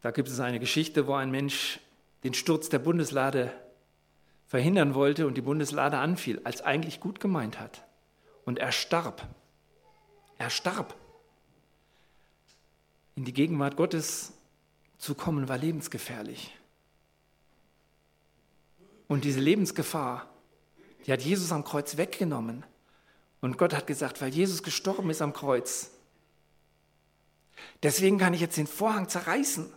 da 0.00 0.11
gibt 0.11 0.29
es 0.29 0.40
eine 0.40 0.59
Geschichte, 0.59 1.07
wo 1.07 1.12
ein 1.12 1.31
Mensch 1.31 1.79
den 2.22 2.33
Sturz 2.33 2.70
der 2.70 2.79
Bundeslade 2.79 3.53
verhindern 4.46 4.94
wollte 4.94 5.27
und 5.27 5.35
die 5.35 5.42
Bundeslade 5.42 5.98
anfiel, 5.98 6.40
als 6.44 6.62
eigentlich 6.62 7.00
gut 7.00 7.20
gemeint 7.20 7.61
hat. 7.61 7.85
Und 8.46 8.59
er 8.59 8.72
starb. 8.72 9.29
Er 10.38 10.48
starb. 10.48 10.94
In 13.14 13.27
die 13.27 13.35
Gegenwart 13.35 13.77
Gottes 13.77 14.33
zu 15.05 15.14
kommen 15.14 15.51
war 15.51 15.59
lebensgefährlich. 15.59 16.57
Und 19.07 19.25
diese 19.25 19.38
Lebensgefahr, 19.38 20.27
die 21.05 21.12
hat 21.12 21.21
Jesus 21.21 21.53
am 21.53 21.62
Kreuz 21.62 21.99
weggenommen. 21.99 22.64
Und 23.43 23.59
Gott 23.59 23.75
hat 23.75 23.87
gesagt, 23.87 24.23
weil 24.23 24.31
Jesus 24.31 24.62
gestorben 24.62 25.11
ist 25.11 25.21
am 25.21 25.35
Kreuz, 25.35 25.90
deswegen 27.83 28.17
kann 28.17 28.33
ich 28.33 28.40
jetzt 28.40 28.57
den 28.57 28.67
Vorhang 28.67 29.11
zerreißen. 29.11 29.71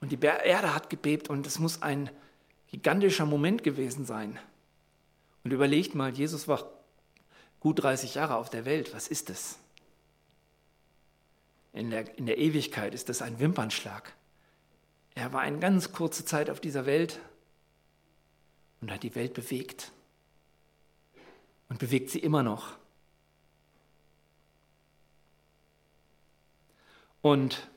Und 0.00 0.10
die 0.10 0.18
Erde 0.18 0.74
hat 0.74 0.88
gebebt 0.88 1.28
und 1.28 1.46
es 1.46 1.58
muss 1.58 1.82
ein 1.82 2.08
gigantischer 2.68 3.26
Moment 3.26 3.62
gewesen 3.62 4.06
sein. 4.06 4.38
Und 5.44 5.52
überlegt 5.52 5.94
mal, 5.94 6.12
Jesus 6.14 6.48
war 6.48 6.66
gut 7.60 7.82
30 7.82 8.14
Jahre 8.14 8.36
auf 8.36 8.48
der 8.48 8.64
Welt. 8.64 8.94
Was 8.94 9.06
ist 9.06 9.28
das? 9.28 9.58
In 11.72 11.90
der, 11.90 12.18
in 12.18 12.26
der 12.26 12.38
Ewigkeit 12.38 12.94
ist 12.94 13.08
das 13.08 13.22
ein 13.22 13.38
Wimpernschlag. 13.38 14.12
Er 15.14 15.32
war 15.32 15.40
eine 15.40 15.58
ganz 15.58 15.92
kurze 15.92 16.24
Zeit 16.24 16.50
auf 16.50 16.60
dieser 16.60 16.86
Welt 16.86 17.18
und 18.80 18.90
hat 18.90 19.02
die 19.02 19.14
Welt 19.14 19.34
bewegt 19.34 19.92
und 21.68 21.78
bewegt 21.78 22.10
sie 22.10 22.18
immer 22.18 22.42
noch. 22.42 22.76
Und 27.22 27.68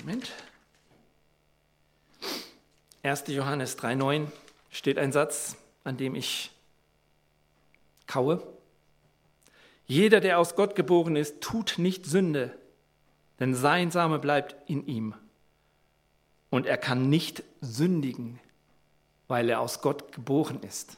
Moment. 0.00 0.32
1. 3.02 3.24
Johannes 3.28 3.78
3.9 3.78 4.28
steht 4.70 4.98
ein 4.98 5.12
Satz, 5.12 5.56
an 5.84 5.98
dem 5.98 6.14
ich 6.14 6.50
kaue. 8.06 8.42
Jeder, 9.90 10.20
der 10.20 10.38
aus 10.38 10.54
Gott 10.54 10.76
geboren 10.76 11.16
ist, 11.16 11.40
tut 11.40 11.74
nicht 11.76 12.06
Sünde, 12.06 12.56
denn 13.40 13.56
sein 13.56 13.90
Same 13.90 14.20
bleibt 14.20 14.54
in 14.70 14.86
ihm. 14.86 15.14
Und 16.48 16.64
er 16.64 16.78
kann 16.78 17.08
nicht 17.08 17.42
sündigen, 17.60 18.38
weil 19.26 19.48
er 19.48 19.58
aus 19.58 19.82
Gott 19.82 20.12
geboren 20.12 20.62
ist. 20.62 20.96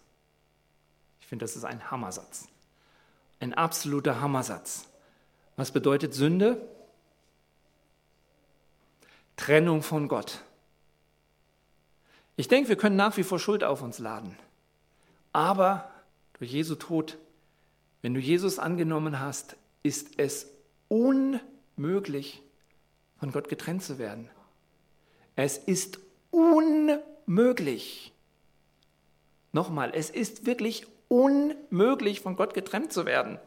Ich 1.22 1.26
finde, 1.26 1.42
das 1.42 1.56
ist 1.56 1.64
ein 1.64 1.90
Hammersatz. 1.90 2.48
Ein 3.40 3.54
absoluter 3.54 4.20
Hammersatz. 4.20 4.86
Was 5.56 5.70
bedeutet 5.70 6.12
Sünde? 6.12 6.60
Trennung 9.36 9.80
von 9.80 10.06
Gott. 10.06 10.42
Ich 12.36 12.48
denke, 12.48 12.68
wir 12.68 12.76
können 12.76 12.96
nach 12.96 13.16
wie 13.16 13.24
vor 13.24 13.38
Schuld 13.38 13.64
auf 13.64 13.80
uns 13.80 13.98
laden. 13.98 14.36
Aber 15.32 15.90
durch 16.34 16.52
Jesu 16.52 16.74
Tod, 16.74 17.16
wenn 18.02 18.14
du 18.14 18.20
Jesus 18.20 18.58
angenommen 18.58 19.20
hast, 19.20 19.56
ist 19.82 20.18
es 20.18 20.48
unmöglich, 20.88 22.42
von 23.18 23.30
Gott 23.30 23.48
getrennt 23.48 23.84
zu 23.84 23.98
werden. 23.98 24.28
Es 25.36 25.56
ist 25.56 26.00
unmöglich. 26.30 28.12
Nochmal, 29.52 29.92
es 29.94 30.10
ist 30.10 30.44
wirklich 30.46 30.86
unmöglich, 31.08 32.20
von 32.20 32.36
Gott 32.36 32.54
getrennt 32.54 32.92
zu 32.92 33.06
werden. 33.06 33.38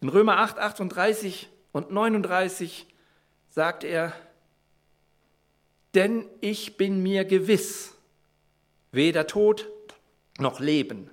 In 0.00 0.08
Römer 0.08 0.38
8, 0.38 0.58
38 0.58 1.50
und 1.72 1.90
39 1.90 2.86
sagt 3.50 3.84
er, 3.84 4.14
denn 5.94 6.24
ich 6.40 6.78
bin 6.78 7.02
mir 7.02 7.24
gewiss, 7.24 7.94
weder 8.92 9.26
Tod 9.26 9.68
noch 10.38 10.58
Leben, 10.58 11.10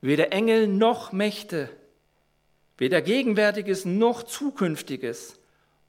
weder 0.00 0.32
Engel 0.32 0.68
noch 0.68 1.12
Mächte, 1.12 1.70
weder 2.80 3.02
Gegenwärtiges 3.02 3.84
noch 3.84 4.24
Zukünftiges, 4.24 5.38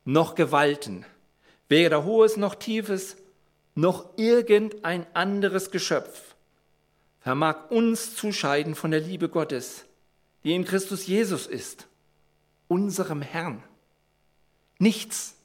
noch 0.05 0.35
Gewalten, 0.35 1.05
weder 1.69 2.03
Hohes 2.03 2.37
noch 2.37 2.53
Tiefes, 2.53 3.17
noch 3.73 4.17
irgendein 4.17 5.07
anderes 5.15 5.71
Geschöpf 5.71 6.35
vermag 7.21 7.69
uns 7.69 8.15
zu 8.15 8.33
scheiden 8.33 8.75
von 8.75 8.91
der 8.91 8.99
Liebe 8.99 9.29
Gottes, 9.29 9.85
die 10.43 10.53
in 10.53 10.65
Christus 10.65 11.07
Jesus 11.07 11.47
ist, 11.47 11.87
unserem 12.67 13.21
Herrn. 13.21 13.63
Nichts, 14.79 15.35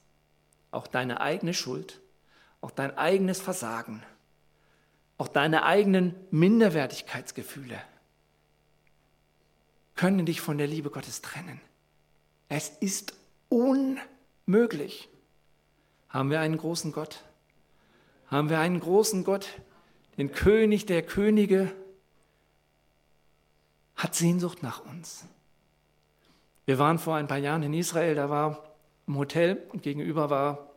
auch 0.70 0.86
deine 0.86 1.20
eigene 1.20 1.54
Schuld, 1.54 2.00
auch 2.60 2.70
dein 2.70 2.96
eigenes 2.96 3.40
Versagen, 3.40 4.02
auch 5.18 5.28
deine 5.28 5.64
eigenen 5.64 6.14
Minderwertigkeitsgefühle 6.30 7.80
können 9.96 10.26
dich 10.26 10.40
von 10.40 10.58
der 10.58 10.66
Liebe 10.66 10.90
Gottes 10.90 11.22
trennen. 11.22 11.60
Es 12.48 12.68
ist 12.68 13.14
unmöglich. 13.48 15.08
Haben 16.08 16.30
wir 16.30 16.40
einen 16.40 16.58
großen 16.58 16.92
Gott? 16.92 17.24
Haben 18.28 18.50
wir 18.50 18.60
einen 18.60 18.80
großen 18.80 19.24
Gott, 19.24 19.60
den 20.18 20.32
König 20.32 20.86
der 20.86 21.02
Könige, 21.02 21.72
hat 23.96 24.14
Sehnsucht 24.14 24.62
nach 24.62 24.84
uns. 24.84 25.24
Wir 26.66 26.78
waren 26.78 26.98
vor 26.98 27.16
ein 27.16 27.28
paar 27.28 27.38
Jahren 27.38 27.62
in 27.62 27.72
Israel, 27.72 28.14
da 28.14 28.28
war 28.28 28.64
im 29.06 29.16
Hotel 29.16 29.62
und 29.72 29.82
gegenüber 29.82 30.30
war 30.30 30.70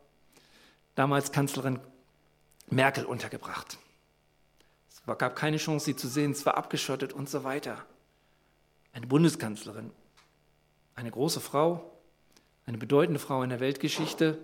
damals 0.94 1.32
Kanzlerin 1.32 1.80
Merkel 2.68 3.04
untergebracht. 3.04 3.78
Es 4.88 5.02
gab 5.18 5.34
keine 5.34 5.56
Chance, 5.56 5.86
sie 5.86 5.96
zu 5.96 6.08
sehen, 6.08 6.30
es 6.30 6.46
war 6.46 6.56
abgeschottet 6.56 7.12
und 7.12 7.28
so 7.28 7.42
weiter. 7.42 7.84
Eine 8.92 9.06
Bundeskanzlerin, 9.06 9.90
eine 10.94 11.10
große 11.10 11.40
Frau, 11.40 11.98
eine 12.66 12.78
bedeutende 12.78 13.20
Frau 13.20 13.42
in 13.42 13.50
der 13.50 13.60
Weltgeschichte, 13.60 14.38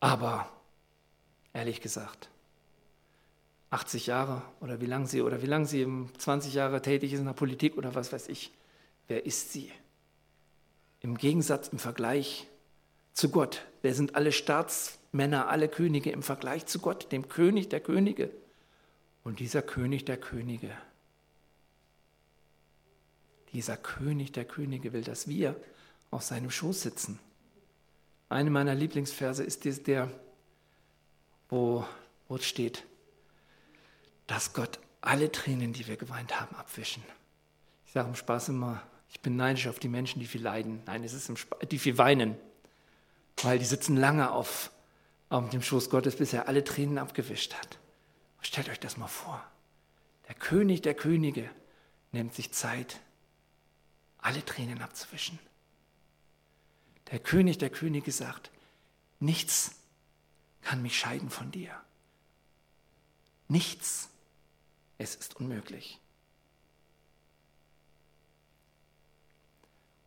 aber 0.00 0.48
ehrlich 1.52 1.80
gesagt, 1.80 2.28
80 3.70 4.06
Jahre 4.06 4.42
oder 4.60 4.80
wie 4.80 4.86
lange 4.86 5.06
sie 5.06 5.22
oder 5.22 5.42
wie 5.42 5.46
lange 5.46 5.66
sie 5.66 5.86
20 6.18 6.54
Jahre 6.54 6.80
tätig 6.80 7.12
ist 7.12 7.20
in 7.20 7.26
der 7.26 7.32
Politik 7.32 7.76
oder 7.76 7.94
was 7.94 8.12
weiß 8.12 8.28
ich, 8.28 8.52
wer 9.08 9.26
ist 9.26 9.52
sie? 9.52 9.70
Im 11.00 11.16
Gegensatz, 11.16 11.68
im 11.68 11.78
Vergleich 11.78 12.48
zu 13.12 13.30
Gott. 13.30 13.66
Wer 13.82 13.94
sind 13.94 14.14
alle 14.14 14.32
Staatsmänner, 14.32 15.48
alle 15.48 15.68
Könige 15.68 16.10
im 16.10 16.22
Vergleich 16.22 16.66
zu 16.66 16.78
Gott, 16.78 17.12
dem 17.12 17.28
König 17.28 17.68
der 17.68 17.80
Könige? 17.80 18.30
Und 19.22 19.40
dieser 19.40 19.62
König 19.62 20.04
der 20.06 20.16
Könige, 20.16 20.70
dieser 23.52 23.76
König 23.76 24.32
der 24.32 24.44
Könige 24.44 24.92
will, 24.92 25.02
dass 25.02 25.28
wir 25.28 25.56
auf 26.10 26.22
seinem 26.22 26.50
Schoß 26.50 26.82
sitzen. 26.82 27.18
Eine 28.28 28.50
meiner 28.50 28.74
Lieblingsverse 28.74 29.42
ist 29.42 29.66
der, 29.86 30.10
wo, 31.48 31.84
es 32.28 32.44
steht, 32.44 32.84
dass 34.26 34.52
Gott 34.52 34.78
alle 35.00 35.32
Tränen, 35.32 35.72
die 35.72 35.86
wir 35.86 35.96
geweint 35.96 36.38
haben, 36.38 36.54
abwischen. 36.56 37.02
Ich 37.86 37.92
sage 37.92 38.08
im 38.08 38.16
Spaß 38.16 38.50
immer, 38.50 38.82
ich 39.10 39.20
bin 39.20 39.36
neidisch 39.36 39.66
auf 39.68 39.78
die 39.78 39.88
Menschen, 39.88 40.20
die 40.20 40.26
viel 40.26 40.42
leiden. 40.42 40.82
Nein, 40.86 41.04
es 41.04 41.14
ist 41.14 41.32
die 41.70 41.78
viel 41.78 41.96
weinen, 41.96 42.36
weil 43.42 43.58
die 43.58 43.64
sitzen 43.64 43.96
lange 43.96 44.30
auf, 44.30 44.70
auf 45.30 45.48
dem 45.48 45.62
Schoß 45.62 45.88
Gottes, 45.88 46.16
bis 46.16 46.34
er 46.34 46.48
alle 46.48 46.64
Tränen 46.64 46.98
abgewischt 46.98 47.54
hat. 47.54 47.78
Stellt 48.42 48.68
euch 48.68 48.80
das 48.80 48.98
mal 48.98 49.08
vor. 49.08 49.42
Der 50.28 50.34
König 50.34 50.82
der 50.82 50.94
Könige 50.94 51.48
nimmt 52.12 52.34
sich 52.34 52.52
Zeit, 52.52 53.00
alle 54.18 54.44
Tränen 54.44 54.82
abzuwischen. 54.82 55.38
Der 57.10 57.18
König 57.18 57.58
der 57.58 57.70
Könige 57.70 58.12
sagt, 58.12 58.50
nichts 59.20 59.76
kann 60.62 60.82
mich 60.82 60.98
scheiden 60.98 61.30
von 61.30 61.50
dir. 61.50 61.74
Nichts. 63.48 64.10
Es 64.98 65.14
ist 65.14 65.36
unmöglich. 65.36 65.98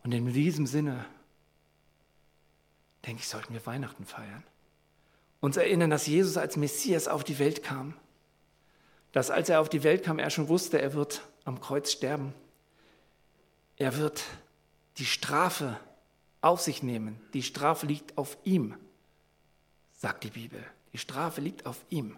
Und 0.04 0.14
in 0.14 0.32
diesem 0.34 0.68
Sinne, 0.68 1.06
denke 3.06 3.22
ich, 3.22 3.28
sollten 3.28 3.54
wir 3.54 3.66
Weihnachten 3.66 4.06
feiern. 4.06 4.44
Uns 5.40 5.58
erinnern, 5.58 5.90
dass 5.90 6.08
Jesus 6.08 6.38
als 6.38 6.58
Messias 6.58 7.08
auf 7.08 7.24
die 7.24 7.40
Welt 7.40 7.64
kam. 7.64 7.96
Dass 9.12 9.32
als 9.32 9.50
er 9.50 9.60
auf 9.60 9.70
die 9.70 9.84
Welt 9.84 10.04
kam, 10.04 10.20
er 10.20 10.30
schon 10.30 10.48
wusste, 10.48 10.80
er 10.82 10.94
wird 10.94 11.24
am 11.46 11.60
Kreuz 11.60 11.92
sterben. 11.92 12.34
Er 13.82 13.98
wird 13.98 14.24
die 15.00 15.08
Strafe 15.08 15.80
auf 16.42 16.62
sich 16.62 16.84
nehmen. 16.84 17.20
Die 17.34 17.42
Strafe 17.42 17.88
liegt 17.88 18.16
auf 18.16 18.38
ihm, 18.44 18.76
sagt 19.98 20.24
die 20.24 20.30
Bibel. 20.30 20.64
Die 20.94 21.00
Strafe 21.00 21.42
liegt 21.42 21.66
auf 21.66 21.84
ihm. 21.90 22.16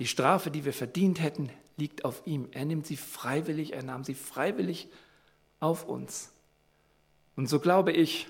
Die 0.00 0.08
Strafe, 0.08 0.50
die 0.50 0.64
wir 0.64 0.72
verdient 0.72 1.20
hätten, 1.20 1.50
liegt 1.76 2.04
auf 2.04 2.22
ihm. 2.26 2.48
Er 2.50 2.64
nimmt 2.64 2.84
sie 2.84 2.96
freiwillig, 2.96 3.74
er 3.74 3.84
nahm 3.84 4.02
sie 4.02 4.16
freiwillig 4.16 4.88
auf 5.60 5.84
uns. 5.84 6.32
Und 7.36 7.46
so 7.46 7.60
glaube 7.60 7.92
ich, 7.92 8.26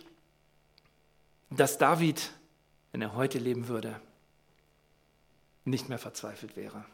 dass 1.49 1.79
David, 1.79 2.33
wenn 2.93 3.01
er 3.01 3.15
heute 3.15 3.39
leben 3.39 3.69
würde, 3.69 3.99
nicht 5.65 5.89
mehr 5.89 5.99
verzweifelt 5.99 6.55
wäre. 6.55 6.85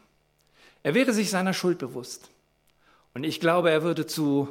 Er 0.83 0.93
wäre 0.93 1.11
sich 1.11 1.29
seiner 1.29 1.53
Schuld 1.53 1.79
bewusst. 1.79 2.29
Und 3.13 3.23
ich 3.23 3.39
glaube, 3.39 3.71
er 3.71 3.83
würde 3.83 4.05
zu, 4.05 4.47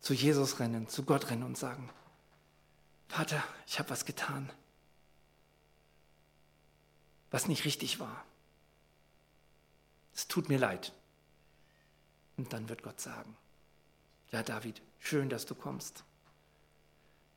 zu 0.00 0.14
Jesus 0.14 0.60
rennen, 0.60 0.88
zu 0.88 1.04
Gott 1.04 1.30
rennen 1.30 1.42
und 1.42 1.56
sagen, 1.56 1.90
Vater, 3.08 3.42
ich 3.66 3.78
habe 3.78 3.90
was 3.90 4.04
getan, 4.04 4.50
was 7.30 7.48
nicht 7.48 7.64
richtig 7.64 8.00
war. 8.00 8.24
Es 10.14 10.28
tut 10.28 10.48
mir 10.48 10.58
leid. 10.58 10.92
Und 12.36 12.52
dann 12.52 12.68
wird 12.68 12.82
Gott 12.82 13.00
sagen, 13.00 13.36
ja 14.30 14.42
David, 14.42 14.80
schön, 14.98 15.28
dass 15.28 15.46
du 15.46 15.54
kommst. 15.54 16.04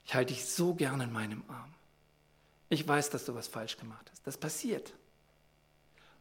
Ich 0.06 0.15
halte 0.15 0.34
dich 0.34 0.45
so 0.45 0.74
gern 0.76 1.02
in 1.02 1.12
meinem 1.12 1.43
Arm. 1.50 1.74
Ich 2.69 2.88
weiß, 2.88 3.10
dass 3.10 3.26
du 3.26 3.36
was 3.36 3.48
falsch 3.48 3.78
gemacht 3.78 4.10
hast. 4.12 4.26
Das 4.26 4.38
passiert. 4.38 4.93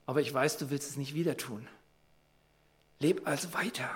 Aber 0.06 0.20
ich 0.20 0.32
weiß, 0.32 0.58
du 0.58 0.70
willst 0.70 0.90
es 0.90 0.96
nicht 0.96 1.14
wieder 1.14 1.36
tun. 1.36 1.66
Leb 3.04 3.26
also 3.26 3.52
weiter. 3.52 3.90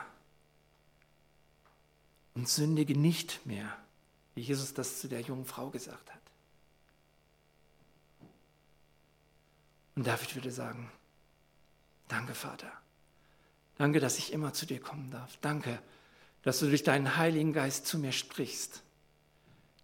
Und 2.34 2.46
sündige 2.46 2.94
nicht 2.94 3.46
mehr, 3.46 3.74
wie 4.34 4.42
Jesus 4.42 4.74
das 4.74 5.00
zu 5.00 5.08
der 5.08 5.22
jungen 5.22 5.46
Frau 5.46 5.70
gesagt 5.70 6.12
hat. 6.12 6.20
Und 9.96 10.06
David 10.06 10.34
würde 10.34 10.52
sagen, 10.52 10.92
danke 12.06 12.34
Vater, 12.34 12.70
danke, 13.78 13.98
dass 13.98 14.18
ich 14.18 14.32
immer 14.34 14.52
zu 14.52 14.66
dir 14.66 14.78
kommen 14.78 15.10
darf, 15.10 15.38
danke, 15.40 15.80
dass 16.42 16.60
du 16.60 16.68
durch 16.68 16.82
deinen 16.82 17.16
Heiligen 17.16 17.54
Geist 17.54 17.86
zu 17.86 17.98
mir 17.98 18.12
sprichst. 18.12 18.82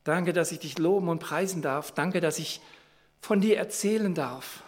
Danke, 0.04 0.34
dass 0.34 0.52
ich 0.52 0.58
dich 0.58 0.78
loben 0.78 1.08
und 1.08 1.18
preisen 1.18 1.62
darf, 1.62 1.92
danke, 1.92 2.20
dass 2.20 2.38
ich 2.38 2.60
von 3.22 3.40
dir 3.40 3.56
erzählen 3.56 4.14
darf, 4.14 4.62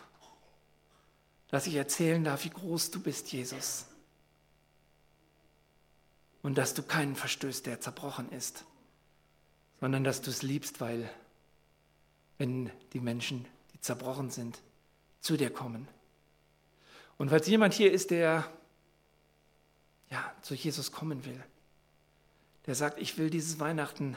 dass 1.49 1.67
ich 1.67 1.75
erzählen 1.75 2.25
darf, 2.25 2.45
wie 2.45 2.51
groß 2.51 2.91
du 2.91 3.01
bist, 3.01 3.31
Jesus 3.31 3.87
und 6.47 6.57
dass 6.57 6.75
du 6.75 6.85
keinen 6.85 7.17
verstößt, 7.17 7.67
der 7.67 7.81
zerbrochen 7.81 8.31
ist, 8.31 8.65
sondern 9.81 10.05
dass 10.05 10.23
du 10.23 10.31
es 10.31 10.43
liebst, 10.43 10.81
weil 10.81 11.11
wenn 12.39 12.71
die 12.93 13.01
Menschen, 13.01 13.49
die 13.75 13.81
zerbrochen 13.81 14.31
sind, 14.31 14.63
zu 15.21 15.37
dir 15.37 15.51
kommen. 15.51 15.89
Und 17.19 17.31
falls 17.31 17.49
jemand 17.49 17.75
hier 17.75 17.91
ist, 17.91 18.13
der 18.13 18.49
ja, 20.09 20.33
zu 20.41 20.55
Jesus 20.55 20.93
kommen 20.93 21.25
will, 21.25 21.43
der 22.67 22.77
sagt, 22.77 23.01
ich 23.01 23.19
will 23.19 23.29
dieses 23.29 23.59
Weihnachten, 23.59 24.17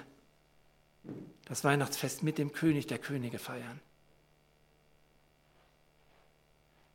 das 1.45 1.63
Weihnachtsfest 1.63 2.21
mit 2.21 2.37
dem 2.37 2.51
König 2.51 2.85
der 2.85 2.99
Könige 2.99 3.39
feiern, 3.39 3.79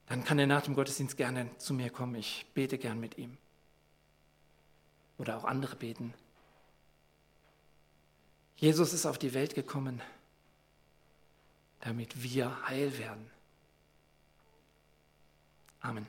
dann 0.07 0.23
kann 0.23 0.39
er 0.39 0.47
nach 0.47 0.63
dem 0.63 0.77
Gottesdienst 0.77 1.17
gerne 1.17 1.51
zu 1.59 1.75
mir 1.75 1.91
kommen. 1.91 2.15
Ich 2.15 2.47
bete 2.55 2.79
gern 2.79 3.01
mit 3.01 3.19
ihm 3.19 3.37
oder 5.19 5.37
auch 5.37 5.45
andere 5.45 5.77
beten. 5.77 6.15
Jesus 8.57 8.93
ist 8.93 9.07
auf 9.07 9.19
die 9.19 9.35
Welt 9.35 9.55
gekommen, 9.55 10.01
damit 11.81 12.23
wir 12.23 12.67
heil 12.67 12.97
werden. 12.99 13.31
Amen. 15.81 16.07